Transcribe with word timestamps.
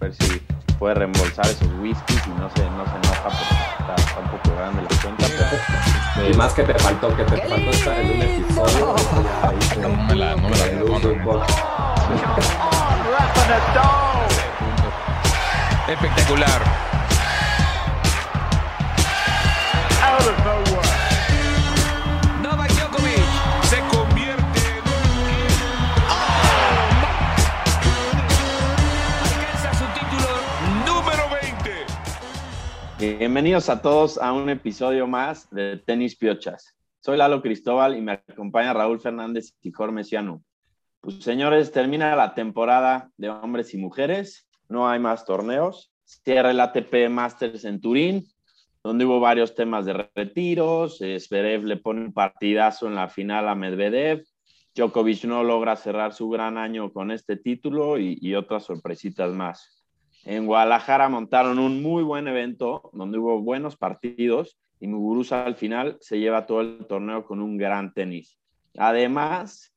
ver 0.00 0.14
si 0.14 0.40
puede 0.78 0.94
reembolsar 0.94 1.46
esos 1.46 1.68
whiskies 1.78 2.26
y 2.26 2.30
no 2.30 2.48
se, 2.50 2.62
no 2.70 2.84
se 2.86 2.96
enoja 2.96 3.22
porque 3.22 3.42
está, 3.78 4.20
un 4.20 4.30
poco 4.30 4.56
grande 4.56 4.82
la 4.82 4.88
cuenta. 5.02 5.26
Pero, 6.16 6.30
y 6.30 6.34
más 6.34 6.54
que 6.54 6.62
te 6.62 6.74
faltó, 6.74 7.14
que 7.14 7.24
te 7.24 7.36
faltó 7.36 7.70
estar 7.70 8.00
en 8.00 8.10
un 8.10 8.22
episodio. 8.22 8.96
no 9.82 9.88
me 10.04 10.14
la, 10.14 10.36
no 10.36 10.48
me 10.48 10.56
la 10.56 10.64
Espectacular. 15.86 16.90
Bienvenidos 33.00 33.70
a 33.70 33.80
todos 33.80 34.18
a 34.18 34.30
un 34.34 34.50
episodio 34.50 35.06
más 35.06 35.48
de 35.48 35.78
Tenis 35.78 36.16
Piochas. 36.16 36.76
Soy 37.00 37.16
Lalo 37.16 37.40
Cristóbal 37.40 37.96
y 37.96 38.02
me 38.02 38.12
acompaña 38.12 38.74
Raúl 38.74 39.00
Fernández 39.00 39.54
y 39.62 39.72
Jorge 39.72 40.04
Ciano. 40.04 40.44
Pues 41.00 41.14
señores, 41.24 41.72
termina 41.72 42.14
la 42.14 42.34
temporada 42.34 43.10
de 43.16 43.30
hombres 43.30 43.72
y 43.72 43.78
mujeres, 43.78 44.46
no 44.68 44.86
hay 44.86 45.00
más 45.00 45.24
torneos. 45.24 45.90
Cierra 46.04 46.50
el 46.50 46.60
ATP 46.60 47.08
Masters 47.08 47.64
en 47.64 47.80
Turín, 47.80 48.26
donde 48.84 49.06
hubo 49.06 49.18
varios 49.18 49.54
temas 49.54 49.86
de 49.86 50.06
retiros. 50.14 50.98
Zverev 50.98 51.64
le 51.64 51.78
pone 51.78 52.02
un 52.02 52.12
partidazo 52.12 52.86
en 52.86 52.96
la 52.96 53.08
final 53.08 53.48
a 53.48 53.54
Medvedev. 53.54 54.26
Djokovic 54.74 55.24
no 55.24 55.42
logra 55.42 55.74
cerrar 55.76 56.12
su 56.12 56.28
gran 56.28 56.58
año 56.58 56.92
con 56.92 57.10
este 57.12 57.38
título 57.38 57.98
y 57.98 58.34
otras 58.34 58.64
sorpresitas 58.64 59.32
más. 59.32 59.79
En 60.24 60.46
Guadalajara 60.46 61.08
montaron 61.08 61.58
un 61.58 61.82
muy 61.82 62.02
buen 62.02 62.28
evento 62.28 62.90
donde 62.92 63.18
hubo 63.18 63.40
buenos 63.40 63.76
partidos 63.76 64.58
y 64.78 64.86
Muguruza 64.86 65.44
al 65.44 65.56
final 65.56 65.96
se 66.00 66.18
lleva 66.18 66.46
todo 66.46 66.60
el 66.60 66.86
torneo 66.86 67.24
con 67.24 67.40
un 67.40 67.56
gran 67.56 67.92
tenis. 67.94 68.38
Además, 68.76 69.74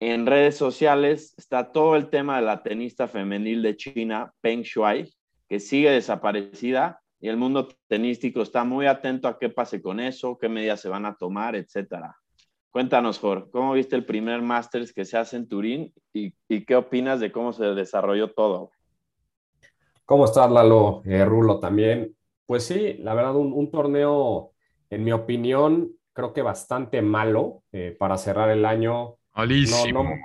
en 0.00 0.26
redes 0.26 0.56
sociales 0.56 1.34
está 1.36 1.72
todo 1.72 1.96
el 1.96 2.10
tema 2.10 2.36
de 2.36 2.42
la 2.46 2.62
tenista 2.62 3.08
femenil 3.08 3.62
de 3.62 3.76
China, 3.76 4.32
Peng 4.40 4.62
Shuai, 4.62 5.10
que 5.48 5.60
sigue 5.60 5.90
desaparecida 5.90 7.00
y 7.20 7.28
el 7.28 7.36
mundo 7.36 7.68
tenístico 7.86 8.42
está 8.42 8.64
muy 8.64 8.86
atento 8.86 9.28
a 9.28 9.38
qué 9.38 9.48
pase 9.48 9.80
con 9.80 10.00
eso, 10.00 10.38
qué 10.38 10.48
medidas 10.48 10.80
se 10.80 10.88
van 10.88 11.06
a 11.06 11.16
tomar, 11.16 11.56
etcétera. 11.56 12.14
Cuéntanos, 12.70 13.18
Jorge, 13.18 13.50
¿cómo 13.50 13.72
viste 13.72 13.96
el 13.96 14.04
primer 14.04 14.42
Masters 14.42 14.92
que 14.92 15.06
se 15.06 15.16
hace 15.16 15.36
en 15.36 15.48
Turín 15.48 15.94
y, 16.12 16.34
y 16.46 16.64
qué 16.66 16.76
opinas 16.76 17.20
de 17.20 17.32
cómo 17.32 17.54
se 17.54 17.64
desarrolló 17.64 18.32
todo? 18.32 18.70
¿Cómo 20.06 20.24
estás, 20.24 20.50
Lalo? 20.50 21.02
Eh, 21.04 21.24
Rulo 21.24 21.58
también. 21.58 22.16
Pues 22.46 22.64
sí, 22.64 22.94
la 23.00 23.12
verdad, 23.12 23.34
un, 23.34 23.52
un, 23.52 23.70
torneo, 23.72 24.52
en 24.88 25.02
mi 25.02 25.10
opinión, 25.10 25.90
creo 26.12 26.32
que 26.32 26.42
bastante 26.42 27.02
malo 27.02 27.64
eh, 27.72 27.94
para 27.98 28.16
cerrar 28.16 28.48
el 28.50 28.64
año. 28.64 29.16
Malísimo. 29.34 30.04
No, 30.04 30.10
no, 30.10 30.16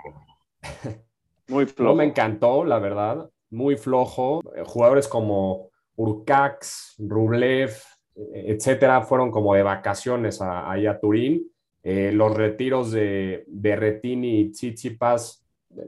Muy 1.47 1.65
flojo. 1.65 1.89
No 1.89 1.95
me 1.95 2.05
encantó, 2.05 2.63
la 2.63 2.77
verdad. 2.77 3.27
Muy 3.49 3.75
flojo. 3.75 4.41
Eh, 4.55 4.61
jugadores 4.63 5.07
como 5.07 5.71
Urcax, 5.95 6.95
Rublev, 6.99 7.71
etcétera, 8.15 9.01
fueron 9.01 9.31
como 9.31 9.55
de 9.55 9.63
vacaciones 9.63 10.41
ahí 10.41 10.85
a, 10.85 10.91
a, 10.91 10.99
Turín. 10.99 11.51
Eh, 11.81 12.11
los 12.13 12.35
retiros 12.35 12.91
de 12.91 13.45
Berretini 13.47 14.41
y 14.41 14.51
Tsitsipas, 14.51 15.40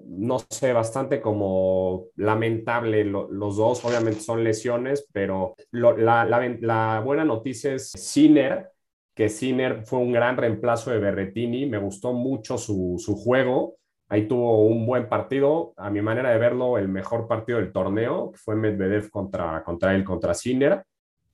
no 0.06 0.39
sé, 0.50 0.73
bastante 0.73 1.22
como 1.22 2.06
lamentable 2.16 3.03
lo, 3.03 3.31
los 3.31 3.58
dos. 3.58 3.84
Obviamente 3.86 4.22
son 4.22 4.44
lesiones, 4.44 5.08
pero 5.12 5.56
la, 5.72 7.02
buena 7.03 7.26
noticia 7.26 7.73
es 7.73 7.92
Sinner, 7.92 8.70
que 9.14 9.30
Sinner 9.30 9.84
fue 9.86 9.99
un 9.99 10.11
gran 10.11 10.38
reemplazo 10.38 10.92
de 10.92 10.99
Berretini. 10.99 11.66
Me 11.66 11.77
gustó 11.77 12.14
mucho 12.14 12.58
su, 12.58 12.95
su 12.98 13.16
juego. 13.16 13.76
Ahí 14.10 14.27
tuvo 14.27 14.66
un 14.66 14.86
buen 14.86 15.10
partido, 15.10 15.73
a 15.77 15.89
mi 15.89 16.02
manera 16.02 16.32
de 16.32 16.38
verlo, 16.38 16.77
el 16.77 16.88
mejor 16.88 17.27
partido 17.27 17.58
del 17.58 17.72
torneo, 17.72 18.32
fue 18.36 18.55
Medvedev 18.55 19.10
contra, 19.10 19.64
contra 19.64 19.95
él, 19.95 20.04
contra 20.04 20.33
Sinner. 20.33 20.83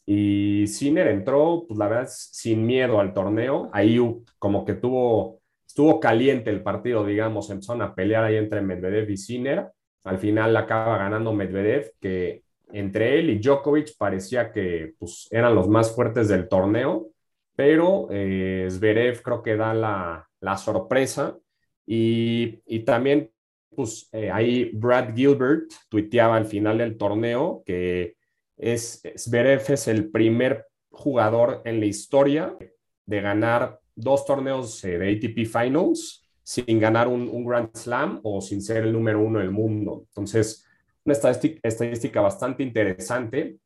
Y 0.06 0.66
Sinner 0.66 1.08
entró, 1.08 1.66
pues 1.68 1.78
la 1.78 1.88
verdad, 1.88 2.10
sin 2.10 2.66
miedo 2.66 3.00
al 3.00 3.14
torneo. 3.14 3.70
Ahí 3.74 4.00
como 4.40 4.66
que 4.66 4.74
tuvo, 4.74 5.39
estuvo 5.80 5.98
caliente 6.02 6.50
el 6.50 6.62
partido, 6.62 7.06
digamos, 7.06 7.50
empezaron 7.50 7.82
a 7.84 7.96
pelear 7.96 8.26
ahí 8.26 8.36
entre 8.36 8.62
Medvedev 8.62 9.10
y 9.12 9.16
Sinner. 9.16 9.72
Al 10.04 10.18
final 10.18 10.58
acaba 10.58 10.98
ganando 10.98 11.32
Medvedev, 11.32 11.94
que 12.02 12.44
entre 12.74 13.18
él 13.18 13.30
y 13.30 13.40
Djokovic 13.40 13.96
parecía 13.98 14.52
que 14.52 14.96
pues, 15.00 15.30
eran 15.32 15.56
los 15.56 15.70
más 15.70 15.96
fuertes 15.96 16.28
del 16.28 16.50
torneo, 16.50 17.12
pero 17.56 18.10
eh, 18.12 18.68
Zverev 18.70 19.22
creo 19.22 19.42
que 19.42 19.56
da 19.56 19.74
la, 19.74 20.28
la 20.42 20.58
sorpresa 20.58 21.38
y, 21.86 22.60
y 22.66 22.80
también, 22.80 23.32
pues 23.74 24.10
eh, 24.12 24.30
ahí 24.30 24.72
Brad 24.74 25.16
Gilbert 25.16 25.72
tuiteaba 25.88 26.36
al 26.36 26.46
final 26.46 26.80
del 26.80 26.98
torneo 26.98 27.64
que 27.66 28.18
es, 28.58 29.02
Zverev 29.16 29.64
es 29.72 29.88
el 29.88 30.12
primer 30.12 30.66
jugador 30.90 31.62
en 31.64 31.80
la 31.80 31.86
historia 31.86 32.58
de 33.06 33.22
ganar 33.22 33.79
dos 34.00 34.26
torneos 34.26 34.84
eh, 34.84 34.98
de 34.98 35.12
ATP 35.12 35.46
Finals 35.46 36.26
sin 36.44 36.80
ganar 36.80 37.08
un, 37.08 37.30
un, 37.30 37.46
Grand 37.46 37.70
Slam 37.76 38.22
o 38.24 38.42
sin 38.42 38.62
ser 38.62 38.84
el 38.84 38.94
número 38.94 39.22
uno 39.22 39.40
del 39.40 39.52
mundo. 39.52 40.06
Entonces, 40.08 40.66
una 41.06 41.14
estadística, 41.14 41.60
estadística 41.64 42.22
bastante 42.22 42.64
interesante, 42.64 43.58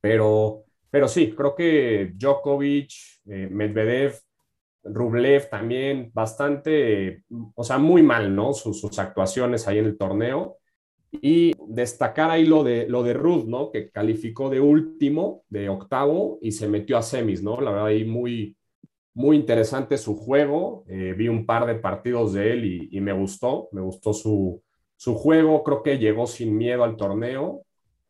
pero, 0.00 0.64
pero 0.90 1.08
sí, 1.08 1.32
creo 1.32 1.54
que 1.54 2.12
Djokovic, 2.14 2.90
eh, 3.26 3.48
Medvedev, 3.50 4.14
Rublev 4.84 5.48
también 5.50 6.10
bastante, 6.14 7.24
o 7.54 7.64
sea, 7.64 7.78
muy 7.78 8.02
mal, 8.02 8.34
¿no? 8.34 8.52
Sus, 8.52 8.80
sus, 8.80 8.98
actuaciones 8.98 9.66
ahí 9.66 9.78
en 9.78 9.86
el 9.86 9.98
torneo. 9.98 10.58
Y 11.10 11.52
destacar 11.66 12.30
ahí 12.30 12.44
lo 12.44 12.62
de, 12.62 12.86
lo 12.86 13.02
de 13.02 13.14
Ruth, 13.14 13.46
¿no? 13.46 13.70
Que 13.70 13.90
calificó 13.90 14.50
de 14.50 14.60
último, 14.60 15.42
de 15.48 15.68
octavo, 15.68 16.38
y 16.42 16.52
se 16.52 16.68
metió 16.68 16.98
a 16.98 17.02
semis, 17.02 17.42
¿no? 17.42 17.60
La 17.60 17.70
verdad, 17.70 17.86
ahí 17.86 18.04
muy, 18.04 18.57
muy 19.18 19.36
interesante 19.36 19.98
su 19.98 20.14
juego. 20.14 20.84
Eh, 20.86 21.12
vi 21.16 21.26
un 21.26 21.44
par 21.44 21.66
de 21.66 21.74
partidos 21.74 22.34
de 22.34 22.52
él 22.52 22.88
y, 22.92 23.00
me 23.00 23.12
gustó, 23.12 23.68
me 23.72 23.80
gustó 23.80 24.12
su, 24.12 24.62
su, 24.96 25.16
juego. 25.16 25.64
Creo 25.64 25.82
que 25.82 25.98
llegó 25.98 26.28
sin 26.28 26.56
miedo 26.56 26.84
al 26.84 26.96
torneo, 26.96 27.64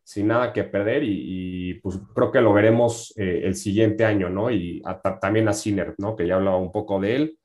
sin 0.05 0.27
nada 0.27 0.53
que 0.53 0.65
perder 0.65 1.05
y, 1.05 1.81
pues 1.83 1.99
creo 2.15 2.31
que 2.31 2.43
lo 2.43 2.53
veremos 2.53 3.15
eh, 3.17 3.41
el 3.45 3.55
siguiente 3.55 4.05
año, 4.05 4.29
¿no? 4.29 4.51
Y 4.51 4.83
también 5.19 5.49
a 5.49 5.55
Sinner, 5.55 5.95
¿no? 5.97 6.15
Que 6.15 6.27
ya 6.27 6.37
hablaba 6.37 6.59
un 6.59 6.73
poco 6.73 7.01
de 7.01 7.17
él, 7.17 7.39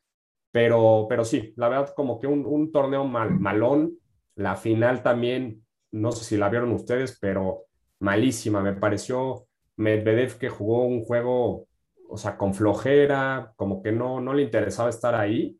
pero, 0.51 1.05
pero 1.07 1.23
sí, 1.23 1.53
la 1.55 1.69
verdad 1.69 1.93
como 1.95 2.19
que 2.19 2.27
un, 2.27 2.45
un 2.45 2.69
torneo 2.69 3.05
mal, 3.05 3.39
malón, 3.39 3.93
la 4.35 4.57
final 4.57 5.03
también, 5.03 5.63
no 5.91 6.11
sé 6.11 6.25
si 6.25 6.35
la 6.35 6.49
vieron 6.49 6.73
ustedes, 6.73 7.17
pero 7.21 7.63
malísima, 7.99 8.61
me 8.61 8.73
pareció 8.73 9.47
Medvedev 9.77 10.37
que 10.37 10.49
jugó 10.49 10.85
un 10.85 11.05
juego, 11.05 11.67
o 12.13 12.17
sea, 12.17 12.37
con 12.37 12.53
flojera, 12.53 13.53
como 13.55 13.81
que 13.81 13.91
no, 13.91 14.21
no 14.21 14.35
le 14.35 14.43
interesaba 14.43 14.87
estar 14.87 15.15
ahí. 15.15 15.57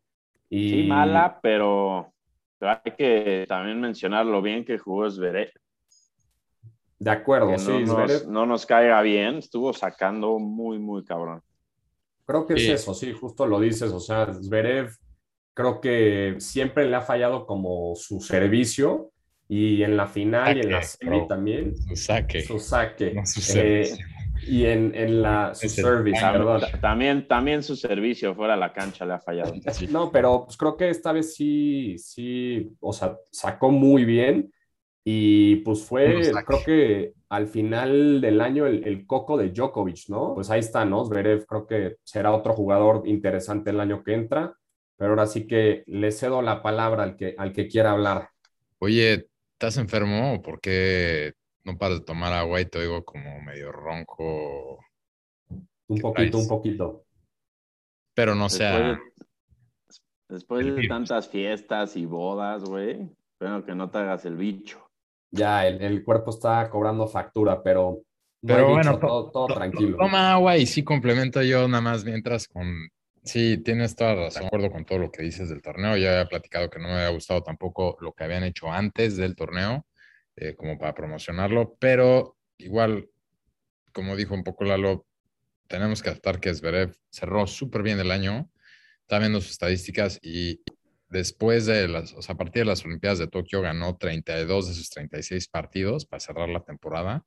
Y... 0.48 0.70
Sí, 0.70 0.82
mala, 0.84 1.40
pero, 1.42 2.12
pero 2.56 2.80
hay 2.84 2.92
que 2.92 3.44
también 3.48 3.80
mencionar 3.80 4.24
lo 4.24 4.40
bien 4.40 4.64
que 4.64 4.78
jugó 4.78 5.10
Zverev. 5.10 5.50
De 7.00 7.10
acuerdo, 7.10 7.48
que 7.48 7.54
no, 7.54 7.58
sí. 7.58 7.84
Nos, 7.84 8.28
no 8.28 8.46
nos 8.46 8.66
caiga 8.66 9.02
bien, 9.02 9.38
estuvo 9.38 9.72
sacando 9.72 10.38
muy, 10.38 10.78
muy 10.78 11.02
cabrón. 11.02 11.42
Creo 12.24 12.46
que 12.46 12.56
sí. 12.56 12.70
es 12.70 12.82
eso, 12.82 12.94
sí, 12.94 13.12
justo 13.12 13.46
lo 13.46 13.58
dices. 13.58 13.90
O 13.90 13.98
sea, 13.98 14.32
Zverev 14.32 14.92
creo 15.54 15.80
que 15.80 16.36
siempre 16.38 16.88
le 16.88 16.94
ha 16.94 17.00
fallado 17.00 17.46
como 17.46 17.96
su 17.96 18.20
servicio 18.20 19.10
y 19.48 19.82
en 19.82 19.96
la 19.96 20.06
final 20.06 20.46
saque, 20.46 20.58
y 20.58 20.62
en 20.62 20.70
la 20.70 20.82
serie 20.82 21.18
bro. 21.18 21.26
también. 21.26 21.76
Su 21.76 21.96
saque. 21.96 22.42
Su 22.42 22.60
saque. 22.60 23.12
No, 23.12 23.26
su 23.26 23.58
eh, 23.58 23.90
y 24.46 24.66
en, 24.66 24.94
en 24.94 25.22
la, 25.22 25.54
su 25.54 25.68
service, 25.68 26.20
perdón. 26.20 26.62
También, 26.80 27.26
también 27.28 27.62
su 27.62 27.76
servicio 27.76 28.34
fuera 28.34 28.54
de 28.54 28.60
la 28.60 28.72
cancha 28.72 29.04
le 29.04 29.14
ha 29.14 29.20
fallado. 29.20 29.52
No, 29.90 30.10
pero 30.10 30.44
pues 30.44 30.56
creo 30.56 30.76
que 30.76 30.90
esta 30.90 31.12
vez 31.12 31.34
sí, 31.34 31.96
sí, 31.98 32.70
o 32.80 32.92
sea, 32.92 33.16
sacó 33.30 33.70
muy 33.70 34.04
bien 34.04 34.52
y 35.04 35.56
pues 35.56 35.82
fue, 35.82 36.32
creo 36.46 36.64
que 36.64 37.12
al 37.28 37.46
final 37.46 38.20
del 38.20 38.40
año 38.40 38.66
el, 38.66 38.86
el 38.86 39.06
coco 39.06 39.36
de 39.36 39.50
Djokovic, 39.50 40.08
¿no? 40.08 40.34
Pues 40.34 40.50
ahí 40.50 40.60
está, 40.60 40.84
¿no? 40.84 41.04
Zverev 41.04 41.44
creo 41.46 41.66
que 41.66 41.96
será 42.02 42.32
otro 42.32 42.54
jugador 42.54 43.02
interesante 43.06 43.70
el 43.70 43.80
año 43.80 44.02
que 44.02 44.14
entra, 44.14 44.54
pero 44.96 45.10
ahora 45.10 45.26
sí 45.26 45.46
que 45.46 45.82
le 45.86 46.10
cedo 46.12 46.40
la 46.42 46.62
palabra 46.62 47.02
al 47.02 47.16
que, 47.16 47.34
al 47.36 47.52
que 47.52 47.68
quiera 47.68 47.90
hablar. 47.90 48.28
Oye, 48.78 49.28
¿estás 49.52 49.76
enfermo 49.76 50.34
o 50.34 50.42
por 50.42 50.60
qué 50.60 51.34
no 51.64 51.78
paras 51.78 52.00
de 52.00 52.04
tomar 52.04 52.32
agua 52.32 52.60
y 52.60 52.66
te 52.66 52.78
oigo 52.78 53.04
como 53.04 53.40
medio 53.40 53.72
ronco? 53.72 54.78
Un 55.48 55.96
¿Qué 55.96 56.02
poquito, 56.02 56.12
traes? 56.12 56.34
un 56.34 56.48
poquito. 56.48 57.04
Pero 58.14 58.34
no 58.34 58.44
Después 58.44 58.58
sea, 58.58 58.78
de, 58.78 58.98
después 60.28 60.66
el 60.66 60.76
de 60.76 60.88
tantas 60.88 61.28
fiestas 61.28 61.96
y 61.96 62.06
bodas, 62.06 62.62
güey, 62.64 63.10
espero 63.32 63.64
que 63.64 63.74
no 63.74 63.90
te 63.90 63.98
hagas 63.98 64.24
el 64.24 64.36
bicho. 64.36 64.90
ya 65.30 65.66
el, 65.66 66.04
cuerpo 66.04 66.30
está 66.30 66.68
cobrando 66.70 67.08
factura, 67.08 67.62
pero, 67.62 68.02
pero 68.46 68.70
bueno, 68.70 68.98
todo, 68.98 69.46
tranquilo. 69.46 69.96
Toma 69.96 70.34
agua 70.34 70.56
y 70.56 70.66
sí 70.66 70.84
complemento 70.84 71.42
yo 71.42 71.66
nada 71.66 71.80
más 71.80 72.04
mientras 72.04 72.46
con... 72.46 72.88
Sí, 73.24 73.56
tienes 73.64 73.96
toda 73.96 74.14
razón, 74.14 74.42
de 74.42 74.46
acuerdo 74.48 74.70
con 74.70 74.84
todo 74.84 74.98
lo 74.98 75.10
que 75.10 75.22
dices 75.22 75.48
del 75.48 75.62
torneo. 75.62 75.96
Ya 75.96 76.10
había 76.10 76.28
platicado 76.28 76.68
que 76.68 76.78
no 76.78 76.88
me 76.88 76.94
había 76.94 77.08
gustado 77.08 77.42
tampoco 77.42 77.96
lo 78.00 78.12
que 78.12 78.22
habían 78.22 78.44
hecho 78.44 78.70
antes 78.70 79.16
del 79.16 79.34
torneo, 79.34 79.86
eh, 80.36 80.54
como 80.54 80.78
para 80.78 80.94
promocionarlo, 80.94 81.76
pero 81.78 82.36
igual, 82.58 83.08
como 83.92 84.16
dijo 84.16 84.34
un 84.34 84.44
poco 84.44 84.64
Lalo, 84.64 85.06
tenemos 85.66 86.02
que 86.02 86.10
aceptar 86.10 86.40
que 86.40 86.54
Zverev 86.54 86.94
cerró 87.10 87.46
súper 87.46 87.82
bien 87.82 88.00
el 88.00 88.10
año, 88.10 88.50
está 89.02 89.18
viendo 89.18 89.40
sus 89.40 89.52
estadísticas 89.52 90.18
y 90.22 90.60
después 91.08 91.66
de 91.66 91.88
las, 91.88 92.12
o 92.14 92.22
sea, 92.22 92.34
a 92.34 92.38
partir 92.38 92.62
de 92.62 92.66
las 92.66 92.84
Olimpiadas 92.84 93.18
de 93.18 93.28
Tokio 93.28 93.60
ganó 93.60 93.96
32 93.96 94.68
de 94.68 94.74
sus 94.74 94.90
36 94.90 95.48
partidos 95.48 96.06
para 96.06 96.20
cerrar 96.20 96.48
la 96.48 96.64
temporada, 96.64 97.24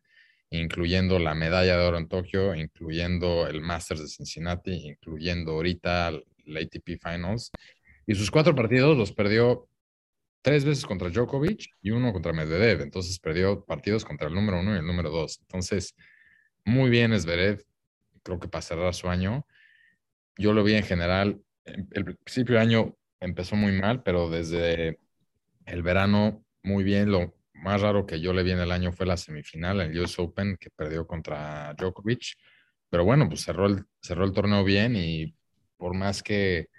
incluyendo 0.50 1.20
la 1.20 1.36
medalla 1.36 1.78
de 1.78 1.86
oro 1.86 1.98
en 1.98 2.08
Tokio, 2.08 2.56
incluyendo 2.56 3.48
el 3.48 3.62
Masters 3.62 4.02
de 4.02 4.08
Cincinnati, 4.08 4.72
incluyendo 4.72 5.54
ahorita 5.54 6.12
la 6.46 6.60
ATP 6.60 7.00
Finals. 7.02 7.52
Y 8.06 8.16
sus 8.16 8.32
cuatro 8.32 8.56
partidos 8.56 8.98
los 8.98 9.12
perdió 9.12 9.68
tres 10.48 10.64
veces 10.64 10.86
contra 10.86 11.10
Djokovic 11.10 11.72
y 11.82 11.92
uno 11.92 12.14
contra 12.14 12.32
Medvedev. 12.32 12.80
Entonces 12.80 13.20
perdió 13.20 13.66
partidos 13.66 14.06
contra 14.06 14.30
el 14.30 14.34
número 14.34 14.62
uno 14.62 14.76
y 14.76 14.78
el 14.78 14.88
número 14.88 15.10
dos. 15.10 15.40
Entonces, 15.42 15.94
muy 16.64 16.90
bien 16.90 17.20
Zverev, 17.20 17.66
creo 18.24 18.40
que 18.40 18.48
para 18.48 18.62
cerrar 18.62 18.94
su 18.94 19.10
año. 19.10 19.46
Yo 20.38 20.54
lo 20.54 20.64
vi 20.64 20.76
en 20.76 20.84
general, 20.84 21.42
el 21.66 22.16
principio 22.16 22.56
de 22.56 22.62
año 22.62 22.96
empezó 23.20 23.58
muy 23.58 23.74
mal, 23.74 24.04
pero 24.04 24.30
desde 24.30 25.02
el 25.66 25.84
verano 25.84 26.46
muy 26.64 26.86
bien. 26.86 27.12
Lo 27.12 27.36
más 27.52 27.82
raro 27.82 28.06
que 28.06 28.22
yo 28.22 28.32
le 28.32 28.44
vi 28.44 28.52
en 28.52 28.60
el 28.60 28.72
año 28.72 28.94
fue 28.94 29.06
la 29.06 29.18
semifinal, 29.18 29.82
el 29.82 30.00
US 30.00 30.18
Open, 30.18 30.56
que 30.58 30.70
perdió 30.70 31.06
contra 31.06 31.74
Djokovic. 31.74 32.38
Pero 32.90 33.04
bueno, 33.04 33.28
pues 33.28 33.42
cerró 33.42 33.66
el, 33.66 33.84
cerró 34.00 34.24
el 34.24 34.32
torneo 34.32 34.64
bien 34.64 34.96
y 34.96 35.36
por 35.76 35.94
más 35.94 36.24
que 36.24 36.70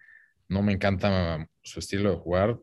no 0.48 0.62
me 0.62 0.72
encanta 0.72 1.46
su 1.60 1.80
estilo 1.80 2.10
de 2.12 2.16
jugar, 2.16 2.58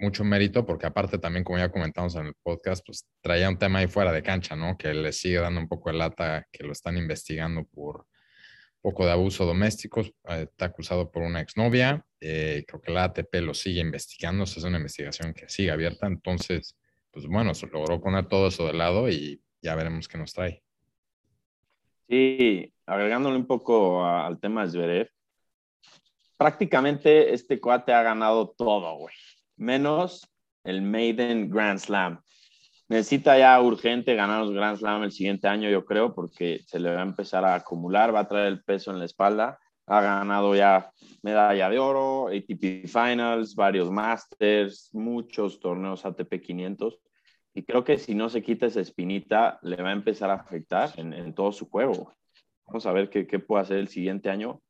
mucho 0.00 0.24
mérito, 0.24 0.64
porque 0.64 0.86
aparte 0.86 1.18
también, 1.18 1.44
como 1.44 1.58
ya 1.58 1.70
comentamos 1.70 2.14
en 2.16 2.26
el 2.26 2.34
podcast, 2.42 2.84
pues 2.86 3.06
traía 3.20 3.48
un 3.48 3.58
tema 3.58 3.80
ahí 3.80 3.86
fuera 3.86 4.12
de 4.12 4.22
cancha, 4.22 4.56
¿no? 4.56 4.76
Que 4.76 4.94
le 4.94 5.12
sigue 5.12 5.38
dando 5.38 5.60
un 5.60 5.68
poco 5.68 5.90
de 5.90 5.98
lata, 5.98 6.46
que 6.50 6.64
lo 6.64 6.72
están 6.72 6.96
investigando 6.96 7.64
por 7.64 8.06
poco 8.84 9.06
de 9.06 9.12
abuso 9.12 9.46
doméstico, 9.46 10.02
eh, 10.02 10.46
está 10.50 10.66
acusado 10.66 11.10
por 11.10 11.22
una 11.22 11.40
exnovia, 11.40 12.04
eh, 12.20 12.64
creo 12.68 12.82
que 12.82 12.92
la 12.92 13.04
ATP 13.04 13.36
lo 13.40 13.54
sigue 13.54 13.80
investigando, 13.80 14.44
es 14.44 14.62
una 14.62 14.76
investigación 14.76 15.32
que 15.32 15.48
sigue 15.48 15.70
abierta, 15.70 16.06
entonces, 16.06 16.76
pues 17.10 17.26
bueno, 17.26 17.54
se 17.54 17.66
logró 17.68 17.98
poner 17.98 18.26
todo 18.26 18.48
eso 18.48 18.66
de 18.66 18.74
lado 18.74 19.08
y 19.08 19.42
ya 19.62 19.74
veremos 19.74 20.06
qué 20.06 20.18
nos 20.18 20.34
trae. 20.34 20.62
Sí, 22.10 22.74
agregándole 22.84 23.36
un 23.36 23.46
poco 23.46 24.04
al 24.04 24.38
tema 24.38 24.66
de 24.66 24.70
Zverev, 24.70 25.08
prácticamente 26.36 27.32
este 27.32 27.58
cuate 27.58 27.94
ha 27.94 28.02
ganado 28.02 28.50
todo, 28.50 28.98
güey, 28.98 29.14
menos 29.56 30.28
el 30.64 30.82
Maiden 30.82 31.50
Grand 31.50 31.78
Slam 31.78 32.20
necesita 32.88 33.38
ya 33.38 33.60
urgente 33.60 34.14
ganar 34.14 34.42
los 34.44 34.52
Grand 34.52 34.78
Slam 34.78 35.02
el 35.02 35.12
siguiente 35.12 35.48
año, 35.48 35.68
yo 35.68 35.84
creo, 35.84 36.14
porque 36.14 36.60
se 36.66 36.78
le 36.78 36.94
va 36.94 37.00
a 37.00 37.04
empezar 37.04 37.44
a 37.44 37.54
acumular, 37.54 38.14
va 38.14 38.20
a 38.20 38.28
traer 38.28 38.48
el 38.48 38.62
peso 38.62 38.90
en 38.90 38.98
la 38.98 39.04
espalda. 39.04 39.58
Ha 39.86 40.00
ganado 40.00 40.54
ya 40.54 40.90
medalla 41.22 41.68
de 41.68 41.78
oro, 41.78 42.28
ATP 42.28 42.86
Finals, 42.86 43.54
varios 43.54 43.90
Masters, 43.90 44.90
muchos 44.94 45.60
torneos 45.60 46.04
ATP 46.06 46.40
500. 46.40 46.98
Y 47.52 47.64
creo 47.64 47.84
que 47.84 47.98
si 47.98 48.14
no 48.14 48.28
se 48.28 48.42
quita 48.42 48.66
esa 48.66 48.80
espinita, 48.80 49.58
le 49.62 49.76
va 49.76 49.90
a 49.90 49.92
empezar 49.92 50.30
a 50.30 50.34
afectar 50.34 50.90
en, 50.96 51.34
todo 51.34 51.52
su 51.52 51.68
juego. 51.68 52.12
Vamos 52.66 52.86
a 52.86 52.92
ver 52.92 53.10
qué, 53.10 53.26
qué, 53.26 53.38
puede 53.38 53.62
hacer 53.62 53.76
el 53.78 53.88
siguiente 53.88 54.30
año. 54.30 54.60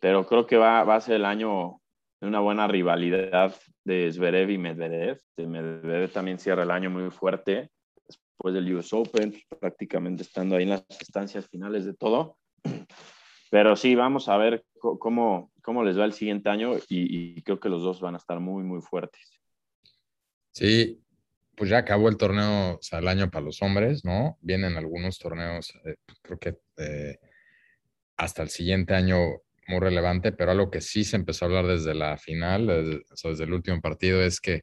Pero 0.00 0.26
creo 0.26 0.46
que 0.46 0.56
va, 0.56 0.82
va 0.82 0.96
a 0.96 1.00
ser 1.00 1.16
el 1.16 1.24
año 1.24 1.80
una 2.20 2.40
buena 2.40 2.66
rivalidad 2.66 3.54
de 3.84 4.10
Zverev 4.10 4.50
y 4.50 4.58
Medvedev. 4.58 5.20
Medvedev 5.36 6.10
también 6.10 6.38
cierra 6.38 6.62
el 6.62 6.70
año 6.70 6.90
muy 6.90 7.10
fuerte 7.10 7.70
después 8.06 8.54
del 8.54 8.74
US 8.74 8.92
Open, 8.92 9.34
prácticamente 9.60 10.22
estando 10.22 10.56
ahí 10.56 10.64
en 10.64 10.70
las 10.70 10.84
instancias 11.00 11.48
finales 11.48 11.84
de 11.84 11.94
todo. 11.94 12.38
Pero 13.50 13.76
sí, 13.76 13.94
vamos 13.94 14.28
a 14.28 14.36
ver 14.36 14.64
cómo, 14.78 15.52
cómo 15.62 15.84
les 15.84 15.98
va 15.98 16.04
el 16.04 16.12
siguiente 16.12 16.48
año 16.48 16.72
y, 16.88 17.40
creo 17.42 17.60
que 17.60 17.68
los 17.68 17.82
dos 17.82 18.00
van 18.00 18.14
a 18.14 18.18
estar 18.18 18.40
muy, 18.40 18.64
muy 18.64 18.80
fuertes. 18.82 19.40
Sí, 20.50 21.00
pues 21.54 21.70
ya 21.70 21.78
acabó 21.78 22.08
el 22.08 22.16
torneo, 22.16 22.74
o 22.74 22.82
sea, 22.82 22.98
el 22.98 23.06
año 23.06 23.30
para 23.30 23.44
los 23.44 23.62
hombres, 23.62 24.04
¿no? 24.04 24.38
Vienen 24.40 24.76
algunos 24.76 25.18
torneos, 25.18 25.72
eh, 25.84 25.94
creo 26.22 26.38
que 26.38 26.58
eh, 26.78 27.18
hasta 28.16 28.42
el 28.42 28.48
siguiente 28.48 28.94
año 28.94 29.18
muy 29.68 29.80
relevante, 29.80 30.32
pero 30.32 30.50
algo 30.50 30.70
que 30.70 30.80
sí 30.80 31.04
se 31.04 31.16
empezó 31.16 31.44
a 31.44 31.48
hablar 31.48 31.66
desde 31.66 31.94
la 31.94 32.16
final, 32.16 32.66
desde, 32.66 33.44
el 33.44 33.52
último 33.52 33.80
partido, 33.80 34.22
es 34.22 34.40
que 34.40 34.62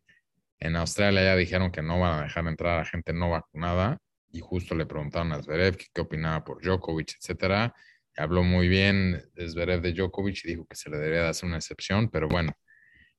en 0.59 0.75
Australia 0.75 1.24
ya 1.24 1.36
dijeron 1.36 1.71
que 1.71 1.81
no 1.81 2.00
van 2.00 2.19
a 2.19 2.24
dejar 2.24 2.48
entrar 2.48 2.80
a 2.80 2.86
gente 2.86 3.13
no 3.13 3.31
vacunada 3.31 3.98
y 4.31 4.39
justo 4.39 4.75
le 4.75 4.86
preguntaron 4.86 5.31
a 5.33 5.42
Zverev 5.42 5.77
qué 5.94 6.01
opinaba 6.01 6.44
por 6.44 6.62
Djokovic, 6.63 7.15
etcétera. 7.19 7.74
Habló 8.15 8.44
muy 8.44 8.68
bien 8.68 9.21
Zverev 9.36 9.81
de 9.81 9.94
Djokovic 9.94 10.45
y 10.45 10.50
dijo 10.50 10.65
que 10.65 10.75
se 10.75 10.89
le 10.89 10.98
debería 10.98 11.30
hacer 11.30 11.47
una 11.47 11.57
excepción, 11.57 12.09
pero 12.09 12.27
bueno, 12.27 12.54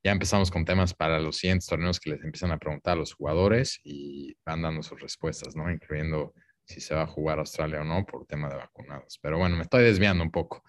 ya 0.04 0.12
empezamos 0.12 0.50
con 0.50 0.64
temas 0.64 0.94
para 0.94 1.20
los 1.20 1.36
siguientes 1.36 1.66
torneos 1.66 2.00
que 2.00 2.10
les 2.10 2.24
empiezan 2.24 2.50
a 2.50 2.58
preguntar 2.58 2.94
a 2.94 3.00
los 3.00 3.14
jugadores 3.14 3.80
y 3.84 4.36
van 4.44 4.62
dando 4.62 4.82
sus 4.82 5.00
respuestas, 5.00 5.54
¿no? 5.54 5.70
Incluyendo 5.70 6.34
si 6.64 6.80
se 6.80 6.94
va 6.94 7.02
a 7.02 7.06
jugar 7.06 7.38
Australia 7.38 7.80
o 7.80 7.84
no 7.84 8.04
por 8.04 8.26
tema 8.26 8.48
de 8.48 8.56
vacunados. 8.56 9.18
Pero 9.22 9.38
bueno, 9.38 9.56
me 9.56 9.62
estoy 9.62 9.84
desviando 9.84 10.24
un 10.24 10.30
poco. 10.30 10.64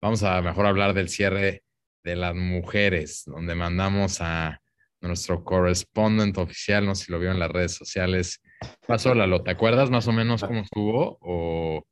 Vamos 0.00 0.22
a 0.22 0.40
mejor 0.42 0.66
hablar 0.66 0.94
del 0.94 1.08
cierre 1.08 1.62
de 2.04 2.16
las 2.16 2.34
mujeres, 2.34 3.24
donde 3.26 3.54
mandamos 3.54 4.20
a 4.20 4.60
nuestro 5.00 5.44
correspondent 5.44 6.36
oficial, 6.38 6.84
no 6.84 6.94
sé 6.94 7.06
si 7.06 7.12
lo 7.12 7.18
vio 7.18 7.30
en 7.30 7.38
las 7.38 7.50
redes 7.50 7.74
sociales. 7.74 8.40
Pasó 8.86 9.14
Lalo, 9.14 9.42
¿te 9.42 9.50
acuerdas 9.50 9.90
más 9.90 10.06
o 10.08 10.12
menos 10.12 10.42
cómo 10.42 10.60
estuvo? 10.60 11.18
O 11.20 11.82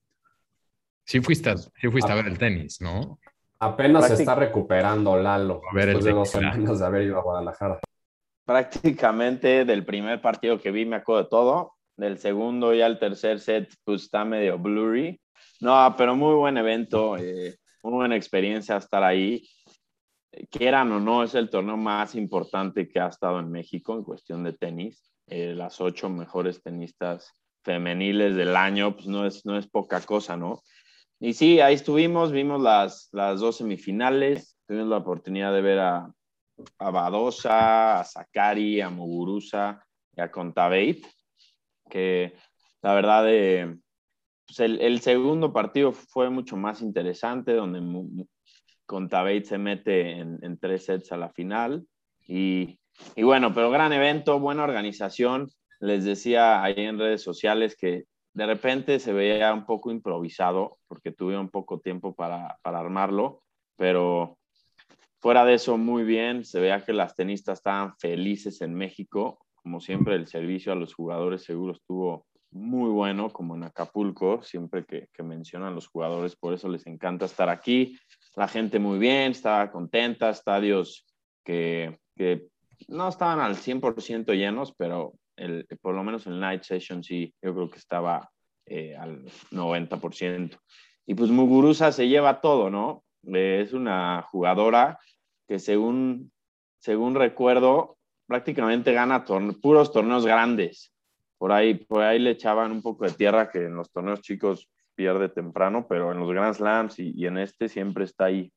sí 1.05 1.21
fuiste 1.21 1.51
a, 1.51 1.57
fuiste 1.91 2.13
a 2.13 2.15
ver 2.15 2.27
el 2.27 2.39
tenis, 2.39 2.81
¿no? 2.81 3.19
Apenas 3.59 4.09
se 4.09 4.15
está 4.15 4.35
recuperando 4.35 5.17
Lalo, 5.17 5.61
a 5.71 5.75
ver 5.75 5.87
después 5.87 6.05
de 6.05 6.13
dos 6.13 6.31
semanas 6.31 6.79
de 6.79 6.87
haber 6.87 7.03
ido 7.03 7.19
a 7.19 7.23
Guadalajara. 7.23 7.81
Prácticamente 8.45 9.65
del 9.65 9.85
primer 9.85 10.21
partido 10.21 10.61
que 10.61 10.71
vi 10.71 10.85
me 10.85 10.97
acuerdo 10.97 11.23
de 11.23 11.29
todo. 11.31 11.73
Del 11.97 12.19
segundo 12.19 12.75
y 12.75 12.83
al 12.83 12.99
tercer 12.99 13.39
set, 13.39 13.73
pues 13.85 14.03
está 14.03 14.25
medio 14.25 14.59
blurry. 14.59 15.21
No, 15.61 15.95
pero 15.97 16.17
muy 16.17 16.35
buen 16.35 16.59
evento. 16.59 17.17
Eh, 17.17 17.57
muy 17.85 17.93
buena 17.93 18.17
experiencia 18.17 18.79
estar 18.79 19.05
ahí. 19.05 19.47
Quieran 20.51 20.91
o 20.91 21.01
no, 21.01 21.23
es 21.23 21.35
el 21.35 21.51
torneo 21.51 21.77
más 21.77 22.15
importante 22.15 22.89
que 22.89 22.99
ha 22.99 23.09
estado 23.09 23.39
en 23.39 23.51
México 23.51 23.95
en 23.95 24.03
cuestión 24.03 24.43
de 24.43 24.55
tenis. 24.55 25.13
Eh, 25.27 25.55
las 25.55 25.81
ocho 25.81 26.09
mejores 26.09 26.63
tenistas 26.63 27.31
femeniles 27.63 28.37
del 28.37 28.57
año, 28.57 28.95
pues 28.95 29.07
no 29.07 29.27
es, 29.27 29.45
no 29.45 29.59
es 29.59 29.67
poca 29.69 30.01
cosa, 30.01 30.37
¿no? 30.37 30.63
Y 31.21 31.35
sí, 31.35 31.61
ahí 31.61 31.75
estuvimos, 31.75 32.33
vimos 32.33 32.61
las, 32.61 33.09
las 33.13 33.41
dos 33.41 33.59
semifinales, 33.59 34.59
tuvimos 34.67 34.89
la 34.89 34.99
oportunidad 34.99 35.53
de 35.53 35.63
ver 35.63 35.79
a, 35.79 36.13
a 36.79 36.91
Badosa, 36.91 38.01
a 38.01 38.05
Sakari, 38.05 38.81
a 38.81 38.91
Muguruza 38.91 39.85
y 40.17 40.21
a 40.21 40.31
Contaveit, 40.31 41.07
que 41.89 42.35
la 42.83 42.95
verdad 42.95 43.25
eh, 43.29 43.77
pues 44.47 44.61
el, 44.61 45.01
segundo 45.01 45.53
partido 45.53 45.93
fue 45.93 46.31
mucho 46.31 46.57
más 46.57 46.83
interesante, 46.83 47.55
donde 47.55 48.27
Contabate 48.87 49.45
se 49.45 49.59
mete 49.59 50.19
en, 50.19 50.59
tres 50.59 50.85
sets 50.85 51.13
a 51.13 51.17
la 51.17 51.31
final. 51.31 51.87
Y, 52.27 52.79
bueno, 53.17 53.55
pero 53.55 53.71
gran 53.71 53.93
evento, 53.93 54.39
buena 54.39 54.65
organización. 54.65 55.51
Les 55.81 56.05
decía 56.05 56.63
ahí 56.63 56.75
en 56.77 56.99
redes 56.99 57.23
sociales 57.23 57.77
que 57.77 58.05
de 58.33 58.47
repente 58.47 58.99
se 58.99 59.13
veía 59.13 59.53
un 59.53 59.65
poco 59.65 59.91
improvisado 59.91 60.79
porque 60.89 61.13
tuvieron 61.13 61.49
poco 61.49 61.81
tiempo 61.81 62.15
para, 62.15 62.59
para 62.63 62.81
armarlo, 62.81 63.43
pero 63.77 64.39
fuera 65.21 65.45
de 65.45 65.55
eso 65.55 65.79
muy 65.79 66.05
bien. 66.05 66.45
Se 66.45 66.61
veía 66.61 66.85
que 66.85 66.93
las 66.93 67.15
tenistas 67.15 67.59
estaban 67.59 67.97
felices 67.99 68.61
en 68.61 68.75
México. 68.75 69.39
Como 69.55 69.81
siempre, 69.81 70.17
el 70.17 70.27
servicio 70.27 70.73
a 70.73 70.77
los 70.77 70.95
jugadores 70.95 71.45
seguro 71.45 71.73
estuvo 71.73 72.27
muy 72.55 72.89
bueno, 72.91 73.31
como 73.31 73.57
en 73.57 73.65
Acapulco, 73.65 74.43
siempre 74.43 74.85
que, 74.85 75.09
mencionan 75.25 75.75
los 75.75 75.89
jugadores, 75.89 76.37
por 76.37 76.55
eso 76.55 76.69
les 76.69 76.87
encanta 76.87 77.25
estar 77.25 77.49
aquí. 77.49 77.99
La 78.37 78.47
gente 78.47 78.79
muy 78.79 78.99
bien, 78.99 79.33
estaba 79.33 79.73
contenta, 79.73 80.31
estadios 80.31 81.05
que, 81.45 81.99
no 82.89 83.09
estaban 83.09 83.41
al 83.41 83.57
100% 83.57 84.35
llenos, 84.37 84.73
pero 84.77 85.15
el, 85.37 85.67
por 85.81 85.95
lo 85.95 86.05
menos 86.05 86.27
el 86.27 86.39
night 86.39 86.63
session 86.63 87.03
sí, 87.03 87.35
yo 87.43 87.55
creo 87.55 87.71
que 87.71 87.79
estaba 87.79 88.31
eh, 88.67 88.95
al 88.97 89.25
90%. 89.51 90.57
Y 91.07 91.15
pues 91.15 91.31
Muguruza 91.31 91.91
se 91.91 92.09
lleva 92.09 92.41
todo, 92.41 92.71
¿no? 92.71 93.05
es 93.25 93.73
una 93.73 94.23
jugadora 94.31 94.99
que 95.49 95.59
según, 95.59 96.31
según 96.79 97.15
recuerdo, 97.15 97.97
prácticamente 98.27 98.93
gana 98.93 99.25
puros 99.25 99.93
torneos 99.93 100.27
grandes 100.27 100.94
por 101.45 101.53
ahí, 101.53 101.75
por 101.75 102.01
ahí 102.01 102.19
le 102.19 102.31
echaban 102.31 102.73
un 102.73 102.81
poco 102.81 103.05
de 103.05 103.13
tierra 103.13 103.51
que 103.51 103.67
en 103.67 103.77
los 103.77 103.93
torneos 103.93 104.23
chicos 104.23 104.67
pierde 104.95 105.29
temprano, 105.29 105.87
pero 105.87 106.11
en 106.11 106.19
los 106.19 106.31
Grand 106.31 106.55
Slams 106.55 106.99
y, 106.99 107.27
en 107.27 107.37
este 107.37 107.69
siempre 107.69 108.05
está 108.05 108.25
ahí. 108.25 108.51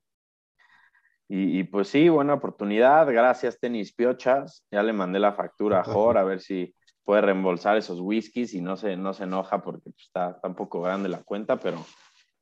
Y, 1.28 1.66
pues 1.66 1.90
sí, 1.90 2.08
buena 2.08 2.36
oportunidad. 2.36 3.06
Gracias, 3.12 3.60
Tenis 3.60 3.94
Piochas. 3.94 4.66
Ya 4.72 4.84
le 4.84 4.94
mandé 4.94 5.20
la 5.20 5.34
factura 5.34 5.82
a 5.82 5.84
Jor 5.84 6.18
a 6.18 6.24
ver 6.24 6.40
si 6.40 6.74
puede 7.04 7.20
reembolsar 7.24 7.76
esos 7.76 8.00
whiskies 8.00 8.54
y 8.54 8.62
no 8.62 8.78
se, 8.78 8.96
no 8.96 9.14
se 9.14 9.26
enoja 9.26 9.62
porque 9.62 9.90
está, 9.90 10.30
está 10.30 10.48
un 10.48 10.56
poco 10.56 10.80
grande 10.80 11.10
la 11.10 11.24
cuenta, 11.24 11.58
pero 11.58 11.86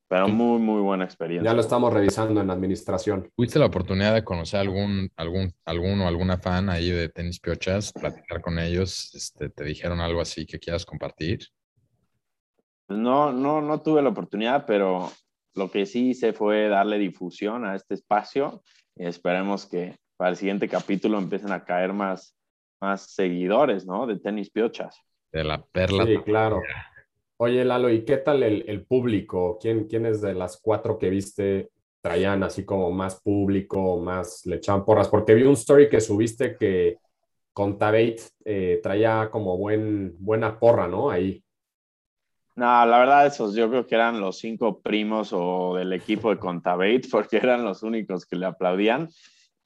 pero 0.08 0.28
muy, 0.28 0.60
muy 0.60 0.82
buena 0.82 1.04
experiencia. 1.04 1.50
Ya 1.50 1.56
lo 1.56 1.62
estamos 1.62 1.92
revisando 1.92 2.42
en 2.42 2.50
administración. 2.50 3.30
¿Tuviste 3.36 3.60
la 3.60 3.66
oportunidad 3.66 4.14
de 4.14 4.24
conocer 4.24 4.60
algún, 4.60 5.10
algún, 5.16 5.52
alguno, 5.66 6.08
alguna 6.08 6.38
fan 6.38 6.70
ahí 6.70 6.90
de 6.90 7.10
tenis 7.10 7.40
piochas, 7.40 7.92
platicar 7.92 8.42
con 8.42 8.60
ellos? 8.60 9.14
Este, 9.16 9.50
¿Te 9.50 9.64
dijeron 9.64 10.00
algo 10.00 10.22
así 10.22 10.46
que 10.46 10.60
quieras 10.60 10.86
compartir? 10.86 11.48
No, 12.88 13.32
no, 13.32 13.62
no 13.62 13.82
tuve 13.82 14.02
la 14.04 14.10
oportunidad, 14.10 14.66
pero 14.68 15.12
lo 15.56 15.72
que 15.72 15.86
sí 15.88 16.10
hice 16.10 16.34
fue 16.34 16.68
darle 16.68 17.00
difusión 17.00 17.66
a 17.66 17.76
este 17.76 17.96
espacio 17.96 18.62
y 18.96 19.06
esperemos 19.06 19.66
que 19.66 19.96
para 20.18 20.30
el 20.30 20.36
siguiente 20.38 20.70
capítulo 20.70 21.18
empiecen 21.18 21.52
a 21.52 21.66
caer 21.66 21.94
más, 21.94 22.38
más 22.80 23.10
seguidores, 23.14 23.86
¿no? 23.86 24.06
De 24.06 24.20
tenis 24.20 24.52
piochas. 24.52 25.00
De 25.32 25.44
la 25.44 25.66
perla. 25.66 26.06
Sí, 26.06 26.18
claro. 26.20 26.62
Oye, 27.38 27.66
Lalo, 27.66 27.90
¿y 27.90 28.06
qué 28.06 28.18
tal 28.18 28.44
el, 28.44 28.86
público? 28.86 29.58
¿Quién, 29.60 29.88
¿Quiénes 29.88 30.22
de 30.22 30.34
las 30.34 30.58
cuatro 30.62 30.98
que 30.98 31.10
viste 31.10 31.70
traían 32.02 32.44
así 32.44 32.64
como 32.64 32.92
más 32.92 33.20
público, 33.22 34.00
más 34.00 34.46
le 34.46 34.56
echaban 34.56 34.86
porras? 34.86 35.10
Porque 35.10 35.34
vi 35.34 35.44
un 35.44 35.54
story 35.54 35.90
que 35.90 36.00
subiste 36.00 36.56
que 36.56 36.98
con 37.52 37.78
eh, 38.46 38.80
traía 38.82 39.30
como 39.30 39.58
buen, 39.58 40.16
buena 40.18 40.58
porra, 40.58 40.88
¿no? 40.88 41.10
Ahí. 41.10 41.44
No, 42.56 42.86
la 42.86 43.00
verdad, 43.00 43.26
esos 43.26 43.54
yo 43.54 43.70
creo 43.70 43.86
que 43.86 43.96
eran 43.96 44.22
los 44.22 44.38
cinco 44.38 44.80
primos 44.80 45.34
o 45.34 45.76
del 45.76 45.92
equipo 45.92 46.30
de 46.30 46.40
Contabate, 46.40 47.02
porque 47.12 47.38
eran 47.38 47.66
los 47.66 47.84
únicos 47.84 48.26
que 48.26 48.38
le 48.38 48.46
aplaudían. 48.46 49.10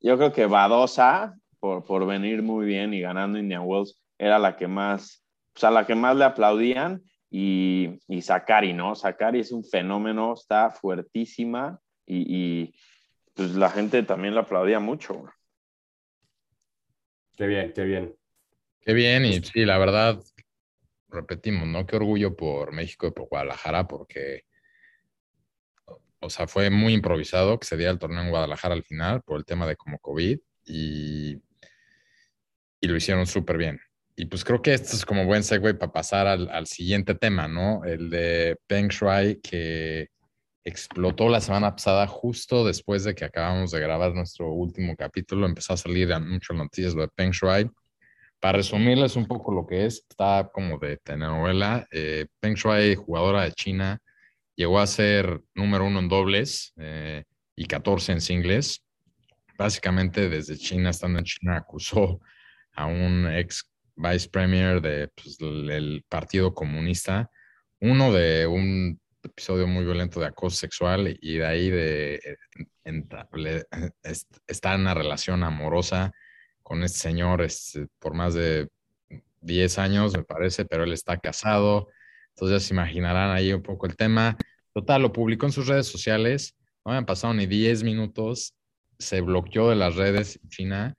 Yo 0.01 0.17
creo 0.17 0.33
que 0.33 0.47
Badosa, 0.47 1.35
por, 1.59 1.83
por 1.83 2.07
venir 2.07 2.41
muy 2.41 2.65
bien 2.65 2.95
y 2.95 3.01
ganando 3.01 3.37
Indian 3.37 3.63
Wells, 3.63 4.01
era 4.17 4.39
la 4.39 4.55
que 4.55 4.67
más, 4.67 5.23
o 5.55 5.59
sea, 5.59 5.69
la 5.69 5.85
que 5.85 5.93
más 5.93 6.15
le 6.15 6.25
aplaudían 6.25 7.03
y, 7.29 7.99
y 8.07 8.21
Sakari, 8.21 8.73
¿no? 8.73 8.95
Sakari 8.95 9.39
es 9.39 9.51
un 9.51 9.63
fenómeno, 9.63 10.33
está 10.33 10.71
fuertísima 10.71 11.79
y, 12.05 12.73
pues 13.35 13.51
la 13.51 13.69
gente 13.69 14.03
también 14.03 14.35
la 14.35 14.41
aplaudía 14.41 14.79
mucho. 14.79 15.25
Qué 17.37 17.47
bien, 17.47 17.71
qué 17.73 17.83
bien. 17.83 18.15
Qué 18.81 18.93
bien, 18.93 19.25
y 19.25 19.41
sí, 19.41 19.65
la 19.65 19.77
verdad, 19.77 20.19
repetimos, 21.09 21.67
¿no? 21.67 21.85
Qué 21.85 21.95
orgullo 21.95 22.35
por 22.35 22.73
México 22.73 23.07
y 23.07 23.11
por 23.11 23.27
Guadalajara, 23.27 23.87
porque, 23.87 24.45
o 26.19 26.29
sea, 26.29 26.47
fue 26.47 26.69
muy 26.69 26.93
improvisado 26.93 27.59
que 27.59 27.67
se 27.67 27.77
diera 27.77 27.91
el 27.91 27.99
torneo 27.99 28.23
en 28.23 28.29
Guadalajara 28.29 28.73
al 28.73 28.83
final 28.83 29.21
por 29.21 29.37
el 29.37 29.45
tema 29.45 29.67
de 29.67 29.75
como 29.75 29.99
COVID 29.99 30.39
y, 30.65 31.41
y 32.81 32.87
lo 32.87 32.95
hicieron 32.95 33.27
súper 33.27 33.57
bien. 33.57 33.79
Y 34.19 34.25
pues 34.25 34.43
creo 34.43 34.61
que 34.61 34.73
esto 34.73 34.97
es 34.97 35.05
como 35.05 35.25
buen 35.25 35.43
segue 35.43 35.73
para 35.75 35.93
pasar 35.93 36.27
al, 36.27 36.67
siguiente 36.67 37.15
tema, 37.15 37.47
¿no? 37.47 37.85
El 37.85 38.09
de 38.09 38.57
Peng 38.67 38.89
Shuai, 38.89 39.39
que 39.39 40.09
explotó 40.65 41.29
la 41.29 41.39
semana 41.39 41.71
pasada 41.71 42.05
justo 42.05 42.65
después 42.65 43.05
de 43.05 43.15
que 43.15 43.23
acabamos 43.23 43.71
de 43.71 43.79
grabar 43.79 44.13
nuestro 44.13 44.51
último 44.51 44.93
capítulo. 44.97 45.45
Empezó 45.45 45.71
a 45.71 45.77
salir 45.77 46.09
muchas 46.19 46.57
noticias 46.57 46.95
de 46.95 47.07
Peng 47.07 47.31
Shuai. 47.31 47.69
Para 48.41 48.57
resumirles 48.57 49.15
un 49.15 49.25
poco 49.25 49.53
lo 49.53 49.65
que 49.65 49.85
es, 49.85 50.05
está 50.09 50.49
como 50.53 50.77
de 50.79 50.97
telenovela. 50.97 51.87
Eh, 51.89 52.25
Peng 52.41 52.55
Shuai, 52.55 52.95
jugadora 52.95 53.43
de 53.43 53.53
China, 53.53 54.01
llegó 54.53 54.81
a 54.81 54.87
ser 54.87 55.41
número 55.55 55.85
uno 55.85 55.99
en 55.99 56.09
dobles 56.09 56.73
eh, 56.75 57.23
y 57.55 57.63
14 57.63 58.11
en 58.11 58.19
singles. 58.19 58.83
Básicamente 59.57 60.27
desde 60.27 60.57
China, 60.57 60.89
estando 60.89 61.19
en 61.19 61.25
China, 61.25 61.55
acusó 61.55 62.19
a 62.73 62.85
un 62.85 63.25
ex 63.31 63.68
vice 63.99 64.29
premier 64.29 64.81
de, 64.81 65.09
pues, 65.09 65.37
Partido 66.07 66.53
Comunista, 66.53 67.29
uno 67.81 68.13
de 68.13 68.47
un 68.47 68.99
episodio 69.21 69.67
muy 69.67 69.83
violento 69.83 70.21
de 70.21 70.27
acoso 70.27 70.55
sexual 70.55 71.17
y 71.21 71.37
de 71.37 71.45
ahí 71.45 71.69
de 71.69 72.15
eh, 72.15 72.37
estar 74.47 74.75
en 74.75 74.81
una 74.81 74.93
relación 74.93 75.43
amorosa 75.43 76.13
con 76.63 76.83
este 76.83 76.99
señor 76.99 77.41
este, 77.41 77.87
por 77.99 78.13
más 78.13 78.33
de 78.33 78.69
10 79.41 79.79
años, 79.79 80.15
me 80.15 80.23
parece, 80.23 80.65
pero 80.65 80.85
él 80.85 80.93
está 80.93 81.17
casado. 81.17 81.87
Entonces 82.29 82.61
ya 82.61 82.67
se 82.67 82.73
imaginarán 82.73 83.31
ahí 83.31 83.51
un 83.51 83.61
poco 83.61 83.85
el 83.85 83.97
tema. 83.97 84.37
Total, 84.73 85.01
lo 85.01 85.11
publicó 85.11 85.45
en 85.45 85.51
sus 85.51 85.67
redes 85.67 85.87
sociales, 85.87 86.55
no 86.85 86.91
habían 86.91 87.05
pasado 87.05 87.33
ni 87.33 87.47
10 87.47 87.83
minutos, 87.83 88.53
se 88.97 89.19
bloqueó 89.19 89.69
de 89.69 89.75
las 89.75 89.95
redes 89.95 90.39
China, 90.47 90.95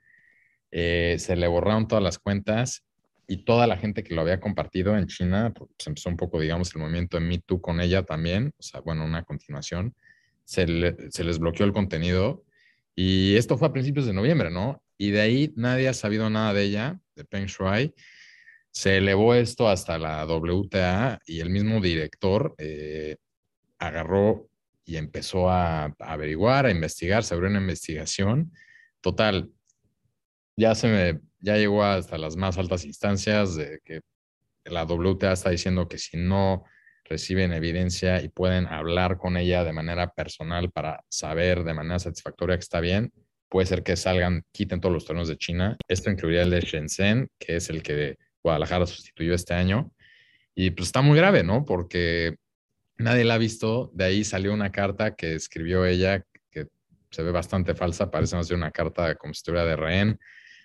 eh, 0.70 1.16
se 1.18 1.36
le 1.36 1.48
borraron 1.48 1.88
todas 1.88 2.04
las 2.04 2.18
cuentas 2.18 2.84
y 3.30 3.44
toda 3.44 3.68
la 3.68 3.76
gente 3.76 4.02
que 4.02 4.12
lo 4.12 4.22
había 4.22 4.40
compartido 4.40 4.98
en 4.98 5.06
China, 5.06 5.52
pues 5.54 5.70
empezó 5.86 6.08
un 6.08 6.16
poco, 6.16 6.40
digamos, 6.40 6.74
el 6.74 6.80
movimiento 6.80 7.16
de 7.16 7.24
Me 7.24 7.38
Too 7.38 7.60
con 7.60 7.80
ella 7.80 8.02
también, 8.02 8.52
o 8.58 8.62
sea, 8.62 8.80
bueno, 8.80 9.04
una 9.04 9.22
continuación, 9.22 9.94
se, 10.42 10.66
les 10.66 11.38
bloqueó 11.38 11.64
el 11.64 11.72
contenido 11.72 12.42
y 12.96 13.36
esto 13.36 13.56
fue 13.56 13.68
a 13.68 13.72
principios 13.72 14.06
de 14.06 14.14
noviembre, 14.14 14.50
¿no? 14.50 14.82
Y 14.98 15.12
de 15.12 15.20
ahí 15.20 15.52
nadie 15.54 15.86
ha 15.86 15.94
sabido 15.94 16.28
nada 16.28 16.52
de 16.54 16.64
ella, 16.64 17.00
de 17.14 17.24
Peng 17.24 17.46
Shuai. 17.46 17.94
Se 18.72 18.96
elevó 18.96 19.36
esto 19.36 19.68
hasta 19.68 19.96
la 19.96 20.26
WTA 20.26 21.20
y 21.24 21.38
el 21.38 21.50
mismo 21.50 21.80
director 21.80 22.56
eh, 22.58 23.14
agarró 23.78 24.50
y 24.84 24.96
empezó 24.96 25.48
a 25.48 25.94
averiguar, 26.00 26.66
a 26.66 26.72
investigar, 26.72 27.22
se 27.22 27.34
abrió 27.34 27.48
una 27.48 27.60
investigación. 27.60 28.50
Total, 29.00 29.48
ya 30.60 30.74
se 30.74 30.88
me 30.88 31.20
ya 31.40 31.56
llegó 31.56 31.82
hasta 31.82 32.18
las 32.18 32.36
más 32.36 32.58
altas 32.58 32.84
instancias 32.84 33.56
de 33.56 33.80
que 33.82 34.02
la 34.64 34.84
WTA 34.84 35.32
está 35.32 35.48
diciendo 35.48 35.88
que 35.88 35.96
si 35.96 36.18
no 36.18 36.64
reciben 37.04 37.54
evidencia 37.54 38.22
y 38.22 38.28
pueden 38.28 38.66
hablar 38.66 39.16
con 39.16 39.38
ella 39.38 39.64
de 39.64 39.72
manera 39.72 40.12
personal 40.12 40.70
para 40.70 41.02
saber 41.08 41.64
de 41.64 41.72
manera 41.72 41.98
satisfactoria 41.98 42.56
que 42.56 42.62
está 42.62 42.80
bien, 42.80 43.10
puede 43.48 43.66
ser 43.66 43.82
que 43.82 43.96
salgan, 43.96 44.44
quiten 44.52 44.82
todos 44.82 44.92
los 44.92 45.06
torneos 45.06 45.28
de 45.28 45.38
China. 45.38 45.78
Esto 45.88 46.10
incluiría 46.10 46.42
el 46.42 46.50
de 46.50 46.60
Shenzhen, 46.60 47.28
que 47.38 47.56
es 47.56 47.70
el 47.70 47.82
que 47.82 48.18
Guadalajara 48.44 48.86
sustituyó 48.86 49.34
este 49.34 49.54
año. 49.54 49.90
Y 50.54 50.70
pues 50.70 50.88
está 50.88 51.00
muy 51.00 51.16
grave, 51.16 51.42
¿no? 51.42 51.64
Porque 51.64 52.36
nadie 52.98 53.24
la 53.24 53.34
ha 53.34 53.38
visto. 53.38 53.90
De 53.94 54.04
ahí 54.04 54.24
salió 54.24 54.52
una 54.52 54.70
carta 54.70 55.16
que 55.16 55.34
escribió 55.34 55.86
ella 55.86 56.22
que 56.50 56.66
se 57.10 57.22
ve 57.22 57.32
bastante 57.32 57.74
falsa, 57.74 58.10
parece 58.10 58.36
más 58.36 58.46
de 58.46 58.54
una 58.54 58.70
carta 58.70 59.14
como 59.14 59.32
si 59.32 59.38
estuviera 59.38 59.64
de 59.64 59.76
rehén 59.76 60.20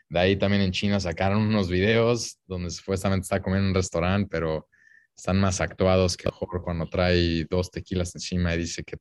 de 0.10 0.20
ahí 0.20 0.36
también 0.36 0.62
en 0.62 0.72
China 0.72 1.00
sacaron 1.00 1.42
unos 1.42 1.70
videos 1.70 2.38
donde 2.48 2.70
supuestamente 2.70 3.24
está 3.24 3.42
comiendo 3.42 3.66
en 3.66 3.70
un 3.70 3.76
restaurante, 3.76 4.28
pero 4.30 4.68
están 5.16 5.40
más 5.40 5.62
actuados 5.62 6.18
que 6.18 6.26
mejor 6.26 6.62
cuando 6.64 6.88
trae 6.88 7.46
dos 7.50 7.72
tequilas 7.72 8.14
encima 8.16 8.54
y 8.54 8.60
dice 8.60 8.84
que, 8.84 8.98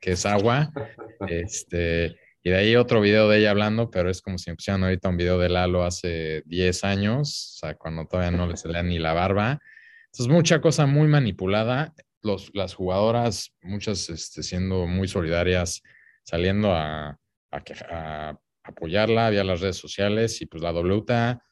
que 0.00 0.12
es 0.12 0.26
agua. 0.26 0.70
Este, 1.28 2.14
y 2.42 2.50
de 2.50 2.56
ahí 2.56 2.76
otro 2.76 3.00
video 3.00 3.28
de 3.28 3.38
ella 3.38 3.50
hablando, 3.50 3.90
pero 3.90 4.10
es 4.10 4.20
como 4.20 4.36
si 4.36 4.50
me 4.50 4.56
pusieran 4.56 4.84
ahorita 4.84 5.08
un 5.08 5.16
video 5.16 5.38
de 5.38 5.48
Lalo 5.48 5.82
hace 5.82 6.42
10 6.44 6.84
años, 6.84 7.54
o 7.54 7.58
sea, 7.58 7.74
cuando 7.74 8.06
todavía 8.06 8.36
no 8.36 8.46
le 8.46 8.56
salía 8.56 8.82
ni 8.82 8.98
la 8.98 9.14
barba. 9.14 9.58
Entonces, 10.04 10.28
mucha 10.28 10.60
cosa 10.60 10.86
muy 10.86 11.08
manipulada. 11.08 11.94
Los, 12.22 12.50
las 12.54 12.74
jugadoras, 12.74 13.52
muchas 13.62 14.10
este, 14.10 14.42
siendo 14.42 14.86
muy 14.86 15.08
solidarias, 15.08 15.82
saliendo 16.22 16.72
a, 16.72 17.18
a, 17.50 17.62
a 17.90 18.38
apoyarla 18.66 19.30
vía 19.30 19.44
las 19.44 19.60
redes 19.60 19.76
sociales 19.76 20.40
y 20.42 20.46
pues 20.46 20.62
la 20.62 20.72
WTA 20.72 21.42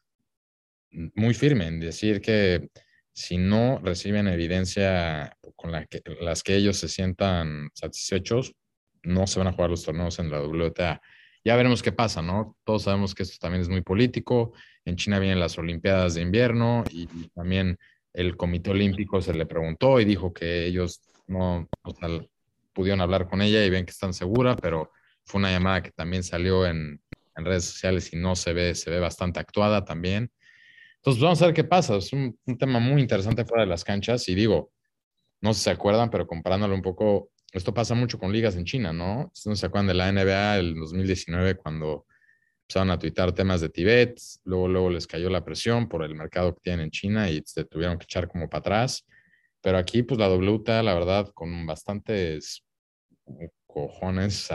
muy 1.15 1.35
firme 1.35 1.67
en 1.67 1.81
decir 1.81 2.21
que 2.21 2.69
si 3.13 3.39
no 3.39 3.81
reciben 3.83 4.29
evidencia 4.29 5.37
con 5.57 5.73
la 5.73 5.87
que, 5.87 6.03
las 6.21 6.43
que 6.43 6.57
ellos 6.57 6.77
se 6.77 6.89
sientan 6.89 7.71
satisfechos, 7.73 8.55
no 9.03 9.27
se 9.27 9.39
van 9.39 9.49
a 9.49 9.53
jugar 9.53 9.71
los 9.71 9.85
torneos 9.85 10.19
en 10.19 10.31
la 10.31 10.41
WTA. 10.43 11.01
Ya 11.45 11.57
veremos 11.57 11.83
qué 11.83 11.93
pasa, 11.93 12.23
¿no? 12.23 12.57
Todos 12.65 12.85
sabemos 12.85 13.15
que 13.15 13.23
esto 13.23 13.37
también 13.39 13.63
es 13.63 13.69
muy 13.69 13.83
político. 13.83 14.53
En 14.85 14.97
China 14.97 15.19
vienen 15.19 15.39
las 15.39 15.59
Olimpiadas 15.59 16.15
de 16.15 16.23
invierno 16.23 16.85
y, 16.91 17.07
también 17.35 17.79
el 18.13 18.37
Comité 18.37 18.71
Olímpico 18.71 19.21
se 19.21 19.35
le 19.35 19.47
preguntó 19.47 20.01
y 20.01 20.05
dijo 20.05 20.33
que 20.33 20.67
ellos 20.67 21.01
no 21.27 21.69
pudieron 22.73 23.01
hablar 23.01 23.29
con 23.29 23.43
ella 23.43 23.65
y 23.65 23.71
ven 23.71 23.85
que 23.85 23.91
están 23.91 24.15
segura, 24.15 24.57
pero 24.57 24.91
fue 25.25 25.39
una 25.39 25.51
llamada 25.51 25.83
que 25.83 25.91
también 25.91 26.23
salió 26.23 26.67
en, 26.67 27.01
en 27.37 27.45
redes 27.45 27.65
sociales 27.65 28.13
y 28.13 28.17
no 28.17 28.37
se 28.37 28.53
ve, 28.53 28.75
se 28.75 28.91
ve 28.91 29.01
bastante 29.01 29.41
actuada 29.41 29.85
también. 29.85 30.31
Entonces, 30.97 31.23
vamos 31.23 31.43
a 31.43 31.47
ver 31.47 31.55
qué 31.55 31.65
pasa. 31.65 31.97
Es 31.97 32.13
un, 32.13 32.39
tema 32.59 32.79
muy 32.79 33.03
interesante 33.03 33.45
fuera 33.45 33.65
de 33.65 33.69
las 33.69 33.85
canchas 33.85 34.29
y 34.29 34.35
digo, 34.35 34.73
no 35.41 35.53
si 35.53 35.61
se 35.61 35.71
acuerdan, 35.71 36.11
pero 36.11 36.27
comparándolo 36.27 36.75
un 36.75 36.83
poco, 36.83 37.31
esto 37.53 37.75
pasa 37.75 37.95
mucho 37.95 38.19
con 38.19 38.33
ligas 38.33 38.57
en 38.57 38.65
China, 38.65 38.93
¿no? 38.93 39.31
No 39.45 39.57
se 39.57 39.67
acuerdan 39.67 39.89
de 39.89 39.95
la 39.95 40.11
NBA 40.11 40.57
del 40.57 40.75
2019 40.75 41.57
cuando 41.57 42.07
empezaron 42.63 42.91
a 42.91 42.99
tuitar 42.99 43.33
temas 43.33 43.61
de 43.61 43.69
Tibet, 43.69 44.19
luego, 44.45 44.69
luego 44.69 44.91
les 44.91 45.07
cayó 45.07 45.29
la 45.29 45.45
presión 45.45 45.89
por 45.89 46.03
el 46.03 46.15
mercado 46.15 46.55
que 46.55 46.63
tienen 46.63 46.87
en 46.87 46.91
China 46.91 47.31
y 47.31 47.43
se 47.45 47.65
tuvieron 47.65 47.99
que 47.99 48.05
echar 48.05 48.27
como 48.27 48.49
para 48.49 48.61
atrás. 48.61 49.07
Pero 49.61 49.79
aquí, 49.79 50.03
pues 50.03 50.19
la 50.19 50.29
WTA, 50.29 50.83
la 50.83 50.95
verdad, 50.95 51.31
con 51.35 51.67
bastantes 51.67 52.65
cojones, 53.67 54.51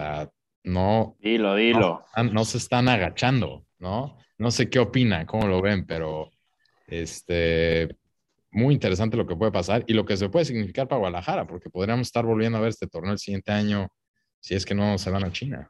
no. 0.69 1.17
Dilo, 1.19 1.55
dilo. 1.55 2.05
No, 2.31 2.45
se 2.45 2.57
están 2.57 2.87
agachando, 2.87 3.65
¿no? 3.79 4.17
No 4.37 4.51
sé 4.51 4.69
qué 4.69 4.79
opina, 4.79 5.25
cómo 5.25 5.47
lo 5.47 5.61
ven, 5.61 5.85
pero 5.85 6.31
este, 6.87 7.97
muy 8.51 8.73
interesante 8.73 9.17
lo 9.17 9.27
que 9.27 9.35
puede 9.35 9.51
pasar 9.51 9.83
y 9.87 9.93
lo 9.93 10.05
que 10.05 10.17
se 10.17 10.29
puede 10.29 10.45
significar 10.45 10.87
para 10.87 10.99
Guadalajara, 10.99 11.45
porque 11.45 11.69
podríamos 11.69 12.07
estar 12.07 12.25
volviendo 12.25 12.57
a 12.57 12.61
ver 12.61 12.69
este 12.69 12.87
torneo 12.87 13.13
el 13.13 13.19
siguiente 13.19 13.51
año 13.51 13.89
si 14.39 14.55
es 14.55 14.65
que 14.65 14.75
no 14.75 14.97
se 14.97 15.11
van 15.11 15.25
a 15.25 15.31
China. 15.31 15.69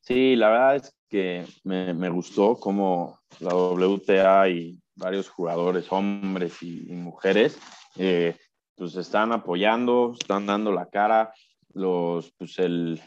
Sí, 0.00 0.36
la 0.36 0.48
verdad 0.48 0.76
es 0.76 0.94
que 1.10 1.44
me, 1.64 1.92
me 1.92 2.08
gustó 2.08 2.56
cómo 2.56 3.20
la 3.40 3.54
WTA 3.54 4.48
y 4.48 4.78
varios 4.96 5.28
jugadores, 5.28 5.86
hombres 5.90 6.62
y, 6.62 6.92
mujeres, 6.92 7.58
eh, 7.96 8.36
pues 8.74 8.96
están 8.96 9.32
apoyando, 9.32 10.14
están 10.18 10.46
dando 10.46 10.72
la 10.72 10.86
cara. 10.86 11.32
Los, 11.72 12.32
pues 12.38 12.58
el 12.58 13.00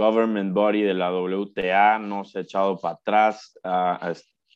government 0.00 0.54
body 0.54 0.82
de 0.82 0.94
la 0.94 1.12
WTA 1.12 1.98
no 1.98 2.24
se 2.24 2.38
ha 2.38 2.42
echado 2.42 2.78
para 2.78 2.94
atrás, 2.94 3.58
ha, 3.62 4.12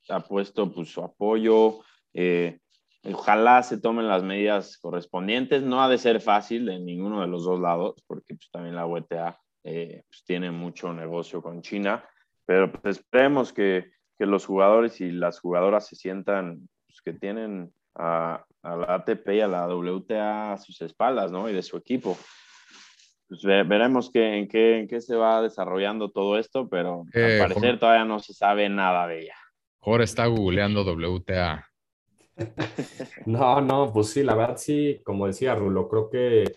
ha, 0.09 0.21
puesto 0.21 0.73
pues, 0.73 0.89
su 0.89 1.03
apoyo. 1.03 1.81
Eh, 2.15 2.59
ojalá 3.05 3.63
se 3.63 3.79
tomen 3.79 4.09
las 4.09 4.23
medidas 4.23 4.79
correspondientes. 4.79 5.63
No 5.63 5.83
ha 5.83 5.89
de 5.89 5.99
ser 5.99 6.21
fácil 6.21 6.67
de 6.67 6.81
ninguno 6.81 7.21
de 7.21 7.27
los 7.27 7.45
dos 7.45 7.61
lados, 7.61 8.03
porque 8.07 8.35
pues, 8.35 8.51
también 8.51 8.75
la 8.75 8.87
WTA 8.87 9.39
eh, 9.65 10.03
pues, 10.09 10.25
tiene 10.25 10.51
mucho 10.51 10.93
negocio 10.93 11.43
con 11.43 11.63
China, 11.63 12.09
pero 12.47 12.73
pues, 12.73 12.99
esperemos 12.99 13.53
que, 13.53 13.93
que, 14.19 14.27
los 14.27 14.47
jugadores 14.47 15.01
y 15.01 15.11
las 15.11 15.41
jugadoras 15.41 15.87
se 15.87 15.97
sientan 15.97 16.69
pues, 16.87 17.03
que 17.03 17.13
tienen 17.13 17.73
a, 17.95 18.45
a, 18.63 18.77
la 18.77 18.95
ATP 18.95 19.29
y 19.29 19.41
a 19.41 19.49
la 19.49 19.67
WTA 19.67 20.53
a 20.53 20.57
sus 20.59 20.81
espaldas, 20.81 21.31
¿no? 21.31 21.49
Y 21.49 21.53
de 21.53 21.63
su 21.63 21.77
equipo. 21.77 22.17
Pues 23.43 23.69
veremos 23.69 24.11
que, 24.11 24.39
en, 24.39 24.49
qué, 24.49 24.79
en 24.79 24.89
qué 24.89 25.01
se 25.01 25.17
va 25.17 25.43
desarrollando 25.43 26.11
todo 26.11 26.39
esto, 26.39 26.69
pero 26.69 27.05
al 27.13 27.39
parecer 27.39 27.79
todavía 27.81 28.05
no 28.05 28.21
se 28.21 28.33
sabe 28.33 28.69
nada 28.69 29.07
de 29.09 29.23
ella. 29.23 29.35
Jorge 29.81 30.05
está 30.05 30.27
googleando 30.27 30.85
WTA. 30.85 31.67
No, 33.27 33.61
no, 33.61 33.93
pues 33.93 34.09
sí, 34.09 34.25
la 34.25 34.35
verdad 34.35 34.57
sí, 34.57 35.01
como 35.05 35.29
decía 35.29 35.55
Rulo, 35.55 35.89
creo 35.89 36.11
que 36.11 36.53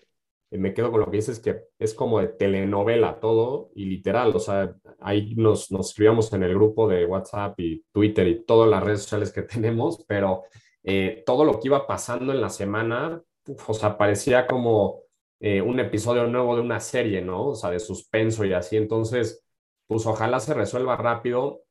me 0.50 0.74
quedo 0.74 0.90
con 0.90 1.00
lo 1.00 1.10
que 1.10 1.18
dices, 1.18 1.38
que 1.38 1.66
es 1.78 1.94
como 1.94 2.18
de 2.18 2.28
telenovela 2.28 3.20
todo 3.20 3.70
y 3.76 3.84
literal, 3.84 4.34
o 4.34 4.40
sea, 4.40 4.74
ahí 5.00 5.34
nos, 5.36 5.70
nos 5.70 5.90
escribíamos 5.90 6.32
en 6.32 6.42
el 6.42 6.54
grupo 6.54 6.88
de 6.88 7.06
WhatsApp 7.06 7.60
y 7.60 7.84
Twitter 7.92 8.26
y 8.26 8.44
todas 8.44 8.68
las 8.68 8.82
redes 8.82 9.02
sociales 9.02 9.32
que 9.32 9.42
tenemos, 9.42 10.04
pero 10.08 10.42
eh, 10.82 11.22
todo 11.24 11.44
lo 11.44 11.60
que 11.60 11.68
iba 11.68 11.86
pasando 11.86 12.32
en 12.32 12.40
la 12.40 12.50
semana, 12.50 13.22
o 13.66 13.74
sea, 13.74 13.96
parecía 13.96 14.48
como 14.48 15.02
eh, 15.40 15.62
un 15.62 15.78
episodio 15.78 16.26
nuevo 16.26 16.56
de 16.56 16.62
una 16.62 16.80
serie, 16.80 17.22
¿no? 17.22 17.48
O 17.48 17.54
sea, 17.54 17.70
de 17.70 17.78
suspenso 17.78 18.44
y 18.44 18.52
así, 18.52 18.76
entonces, 18.76 19.44
pues 19.86 20.04
ojalá 20.06 20.40
se 20.40 20.54
resuelva 20.54 20.96
rápido. 20.96 21.62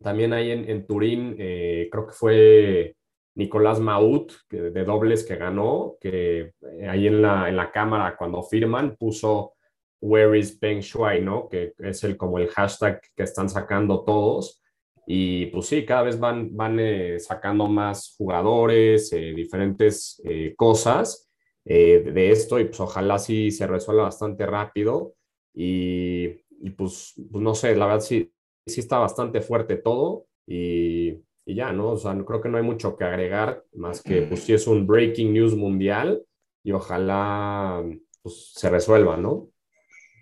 También 0.00 0.32
ahí 0.32 0.52
en, 0.52 0.86
Turín, 0.86 1.34
eh, 1.38 1.88
creo 1.90 2.06
que 2.06 2.12
fue 2.12 2.96
Nicolás 3.34 3.80
Maut, 3.80 4.32
de 4.48 4.84
dobles 4.84 5.24
que 5.24 5.34
ganó, 5.34 5.96
que 6.00 6.52
eh, 6.62 6.88
ahí 6.88 7.08
en 7.08 7.20
la, 7.20 7.48
en 7.48 7.56
la 7.56 7.72
cámara 7.72 8.16
cuando 8.16 8.44
firman 8.44 8.94
puso 8.96 9.54
Where 10.00 10.38
is 10.38 10.56
Peng 10.56 10.78
Shuai, 10.78 11.20
¿no? 11.20 11.48
Que 11.48 11.72
es 11.78 12.04
el, 12.04 12.16
como 12.16 12.38
el 12.38 12.48
hashtag 12.48 13.00
que 13.16 13.24
están 13.24 13.48
sacando 13.48 14.04
todos. 14.04 14.62
Y 15.08 15.46
pues 15.46 15.66
sí, 15.66 15.84
cada 15.84 16.02
vez 16.02 16.20
van, 16.20 16.56
van 16.56 16.78
eh, 16.78 17.18
sacando 17.18 17.66
más 17.66 18.14
jugadores, 18.16 19.10
diferentes 19.10 20.22
cosas 20.56 21.27
de 21.64 22.30
esto 22.30 22.58
y 22.58 22.64
pues 22.64 22.80
ojalá 22.80 23.18
sí 23.18 23.50
se 23.50 23.66
resuelva 23.66 24.04
bastante 24.04 24.46
rápido. 24.46 25.14
Y, 25.54 26.26
y 26.60 26.70
pues, 26.76 27.14
pues, 27.30 27.42
no 27.42 27.54
sé, 27.54 27.74
la 27.76 27.86
verdad 27.86 28.00
sí, 28.00 28.32
sí 28.66 28.80
está 28.80 28.98
bastante 28.98 29.40
fuerte 29.40 29.76
todo 29.76 30.26
y 30.46 31.22
y 31.48 31.54
ya, 31.54 31.72
¿no? 31.72 31.92
O 31.92 31.96
sea, 31.96 32.14
creo 32.26 32.42
que 32.42 32.50
no 32.50 32.58
hay 32.58 32.62
mucho 32.62 32.94
que 32.94 33.04
agregar, 33.04 33.64
más 33.72 34.02
que 34.02 34.20
pues 34.20 34.42
sí 34.42 34.52
es 34.52 34.66
un 34.66 34.86
breaking 34.86 35.32
news 35.32 35.56
mundial 35.56 36.22
y 36.62 36.72
ojalá 36.72 37.82
pues, 38.22 38.52
se 38.52 38.68
resuelva, 38.68 39.16
¿no? 39.16 39.48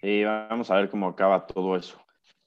Y 0.03 0.23
vamos 0.23 0.71
a 0.71 0.77
ver 0.77 0.89
cómo 0.89 1.09
acaba 1.09 1.45
todo 1.45 1.75
eso. 1.75 2.01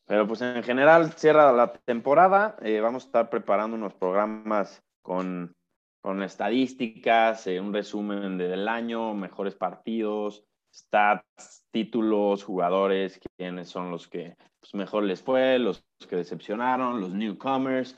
Pero 0.06 0.26
pues 0.26 0.42
en 0.42 0.64
general 0.64 1.12
cierra 1.12 1.52
la 1.52 1.74
temporada, 1.74 2.56
eh, 2.62 2.80
vamos 2.80 3.04
a 3.04 3.08
estar 3.08 3.30
preparando 3.30 3.76
unos 3.76 3.94
programas 3.96 4.82
con, 5.02 5.54
con 6.02 6.24
estadísticas, 6.24 7.46
eh, 7.48 7.60
un 7.60 7.74
resumen 7.74 8.38
del 8.38 8.68
año, 8.68 9.14
mejores 9.14 9.56
partidos, 9.56 10.44
stats, 10.74 11.66
títulos, 11.72 12.44
jugadores, 12.44 13.20
quiénes 13.38 13.70
son 13.70 13.92
los 13.92 14.08
que 14.08 14.36
pues, 14.60 14.74
mejor 14.74 15.04
les 15.04 15.22
fue, 15.22 15.60
los 15.60 15.84
que 16.08 16.16
decepcionaron, 16.16 17.02
los 17.02 17.12
newcomers. 17.12 17.98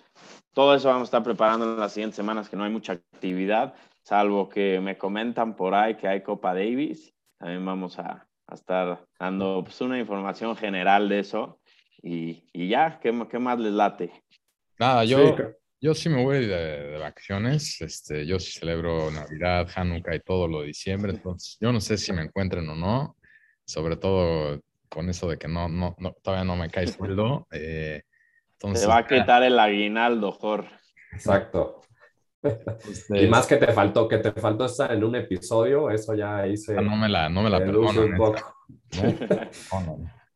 Todo 0.53 0.75
eso 0.75 0.87
vamos 0.87 1.03
a 1.03 1.05
estar 1.05 1.23
preparando 1.23 1.73
en 1.73 1.79
las 1.79 1.93
siguientes 1.93 2.15
semanas, 2.15 2.49
que 2.49 2.57
no 2.57 2.63
hay 2.63 2.71
mucha 2.71 2.93
actividad, 2.93 3.73
salvo 4.03 4.49
que 4.49 4.79
me 4.79 4.97
comentan 4.97 5.55
por 5.55 5.73
ahí 5.73 5.95
que 5.95 6.07
hay 6.07 6.21
Copa 6.21 6.53
Davis. 6.53 7.13
También 7.37 7.65
vamos 7.65 7.97
a, 7.99 8.27
estar 8.51 9.05
dando 9.17 9.63
pues, 9.63 9.79
una 9.81 9.97
información 9.97 10.55
general 10.57 11.07
de 11.07 11.19
eso. 11.19 11.59
Y, 12.03 12.43
ya, 12.53 12.99
¿qué, 12.99 13.27
¿qué, 13.29 13.39
más 13.39 13.59
les 13.59 13.73
late? 13.73 14.11
Nada, 14.79 15.05
yo, 15.05 15.35
yo 15.81 15.95
sí 15.95 16.09
me 16.09 16.23
voy 16.23 16.45
de, 16.45 16.97
vacaciones. 16.99 17.81
Este, 17.81 18.25
yo 18.25 18.39
sí 18.39 18.59
celebro 18.59 19.09
Navidad, 19.09 19.67
Hanukkah 19.75 20.15
y 20.15 20.19
todo 20.19 20.47
lo 20.47 20.61
de 20.61 20.67
diciembre. 20.67 21.13
Entonces, 21.13 21.57
yo 21.59 21.73
no 21.73 21.81
sé 21.81 21.97
si 21.97 22.13
me 22.13 22.21
encuentren 22.21 22.69
o 22.69 22.75
no. 22.75 23.17
Sobre 23.65 23.97
todo 23.97 24.61
con 24.89 25.09
eso 25.09 25.27
de 25.27 25.37
que 25.37 25.47
no, 25.47 25.67
no, 25.67 25.95
todavía 26.21 26.45
no 26.45 26.55
me 26.55 26.69
cae 26.69 26.87
sueldo. 26.87 27.47
Eh, 27.51 28.03
entonces, 28.53 28.87
va 28.87 28.97
a 28.97 29.07
quitar 29.07 29.41
el 29.41 29.57
aguinaldo, 29.57 30.31
Jorge. 30.31 30.73
Exacto. 31.13 31.81
Este, 32.43 33.23
y 33.23 33.27
más 33.27 33.45
que 33.45 33.57
te 33.57 33.71
faltó, 33.71 34.07
que 34.07 34.17
te 34.17 34.31
faltó 34.31 34.65
estar 34.65 34.91
en 34.91 35.03
un 35.03 35.15
episodio, 35.15 35.91
eso 35.91 36.15
ya 36.15 36.47
hice. 36.47 36.75
Ah, 36.77 36.81
no 36.81 36.95
me 36.95 37.07
la, 37.07 37.29
no 37.29 37.43
me 37.43 37.49
la 37.49 37.59
perdonan. 37.59 38.17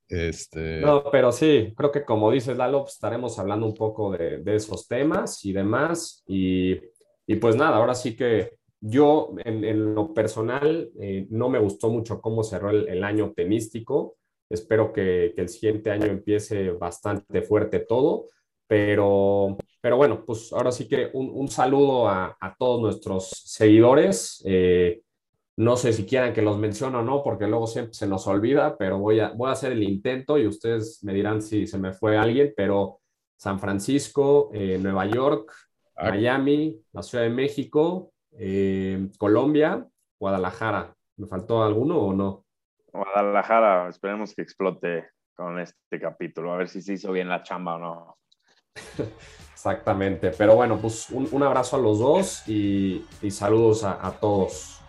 Este... 0.08 0.82
No, 0.82 1.04
pero 1.12 1.32
sí, 1.32 1.74
creo 1.76 1.92
que 1.92 2.06
como 2.06 2.32
dices, 2.32 2.58
Lalo, 2.58 2.82
pues, 2.82 2.94
estaremos 2.94 3.38
hablando 3.40 3.66
un 3.66 3.74
poco 3.74 4.12
de, 4.12 4.42
esos 4.46 4.88
temas 4.88 5.44
y 5.46 5.54
demás. 5.54 6.24
Y, 6.28 6.74
y, 7.26 7.36
pues 7.36 7.56
nada, 7.56 7.78
ahora 7.78 7.96
sí 7.96 8.16
que 8.16 8.52
yo 8.88 9.34
en, 9.44 9.96
lo 9.96 10.14
personal 10.14 10.92
eh, 11.00 11.26
no 11.30 11.50
me 11.50 11.60
gustó 11.60 11.90
mucho 11.90 12.22
cómo 12.22 12.44
cerró 12.44 12.70
el, 12.70 13.04
año 13.04 13.34
tenístico. 13.36 14.18
Espero 14.50 14.94
que, 14.94 15.34
el 15.36 15.50
siguiente 15.50 15.90
año 15.90 16.06
empiece 16.06 16.70
bastante 16.72 17.42
fuerte 17.42 17.80
todo, 17.80 18.28
pero, 18.68 19.58
pero 19.82 19.98
bueno, 19.98 20.24
pues 20.24 20.54
ahora 20.54 20.72
sí 20.72 20.88
que 20.88 21.10
un, 21.14 21.48
saludo 21.48 22.08
a, 22.08 22.56
todos 22.60 22.80
nuestros 22.82 23.30
seguidores. 23.30 24.44
Eh, 24.46 25.02
no 25.58 25.78
sé 25.78 25.94
si 25.94 26.06
quieran 26.06 26.34
que 26.34 26.42
los 26.42 26.58
mencione 26.58 26.98
o 26.98 27.02
no, 27.02 27.24
porque 27.24 27.48
luego 27.48 27.68
siempre 27.68 27.94
se 27.94 28.08
nos 28.08 28.28
olvida, 28.28 28.78
pero 28.78 29.00
voy 29.00 29.22
a, 29.22 29.30
voy 29.30 29.50
a 29.50 29.54
hacer 29.54 29.72
el 29.72 29.84
intento 29.84 30.38
y 30.38 30.48
ustedes 30.48 31.02
me 31.04 31.14
dirán 31.14 31.42
si 31.42 31.66
se 31.66 31.78
me 31.78 31.94
fue 31.94 32.18
alguien, 32.18 32.54
pero 32.56 33.00
San 33.38 33.60
Francisco, 33.60 34.50
eh, 34.54 34.78
Nueva 34.82 35.06
York, 35.06 35.52
ah. 35.96 36.10
Miami, 36.10 36.78
la 36.92 37.02
Ciudad 37.02 37.24
de 37.24 37.30
México, 37.30 38.12
eh, 38.38 39.08
Colombia, 39.18 39.86
Guadalajara. 40.20 40.94
¿Me 41.18 41.28
faltó 41.28 41.64
alguno 41.64 42.00
o 42.00 42.14
no? 42.14 42.46
Guadalajara, 42.92 43.90
esperemos 43.90 44.34
que 44.34 44.42
explote 44.42 45.10
con 45.34 45.60
este 45.60 46.00
capítulo, 46.00 46.54
a 46.54 46.58
ver 46.58 46.68
si 46.68 46.82
se 46.82 46.94
hizo 46.94 47.12
bien 47.12 47.30
la 47.30 47.44
chamba 47.44 47.76
o 47.76 47.80
no. 47.80 48.18
Exactamente, 49.54 50.32
pero 50.38 50.56
bueno, 50.56 50.78
pues 50.78 51.10
un, 51.10 51.42
abrazo 51.42 51.78
a 51.78 51.80
los 51.80 52.00
dos 52.00 52.48
y, 52.48 53.06
saludos 53.30 53.84
a, 53.84 54.06
a, 54.06 54.12
todos. 54.12 54.82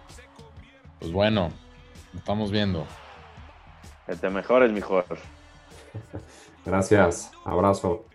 Pues 0.98 1.12
bueno, 1.12 1.50
estamos 2.14 2.50
viendo. 2.50 2.86
Que 4.06 4.16
te 4.16 4.30
mejores, 4.30 4.72
mejor. 4.72 5.04
Gracias, 6.64 7.30
abrazo. 7.44 8.06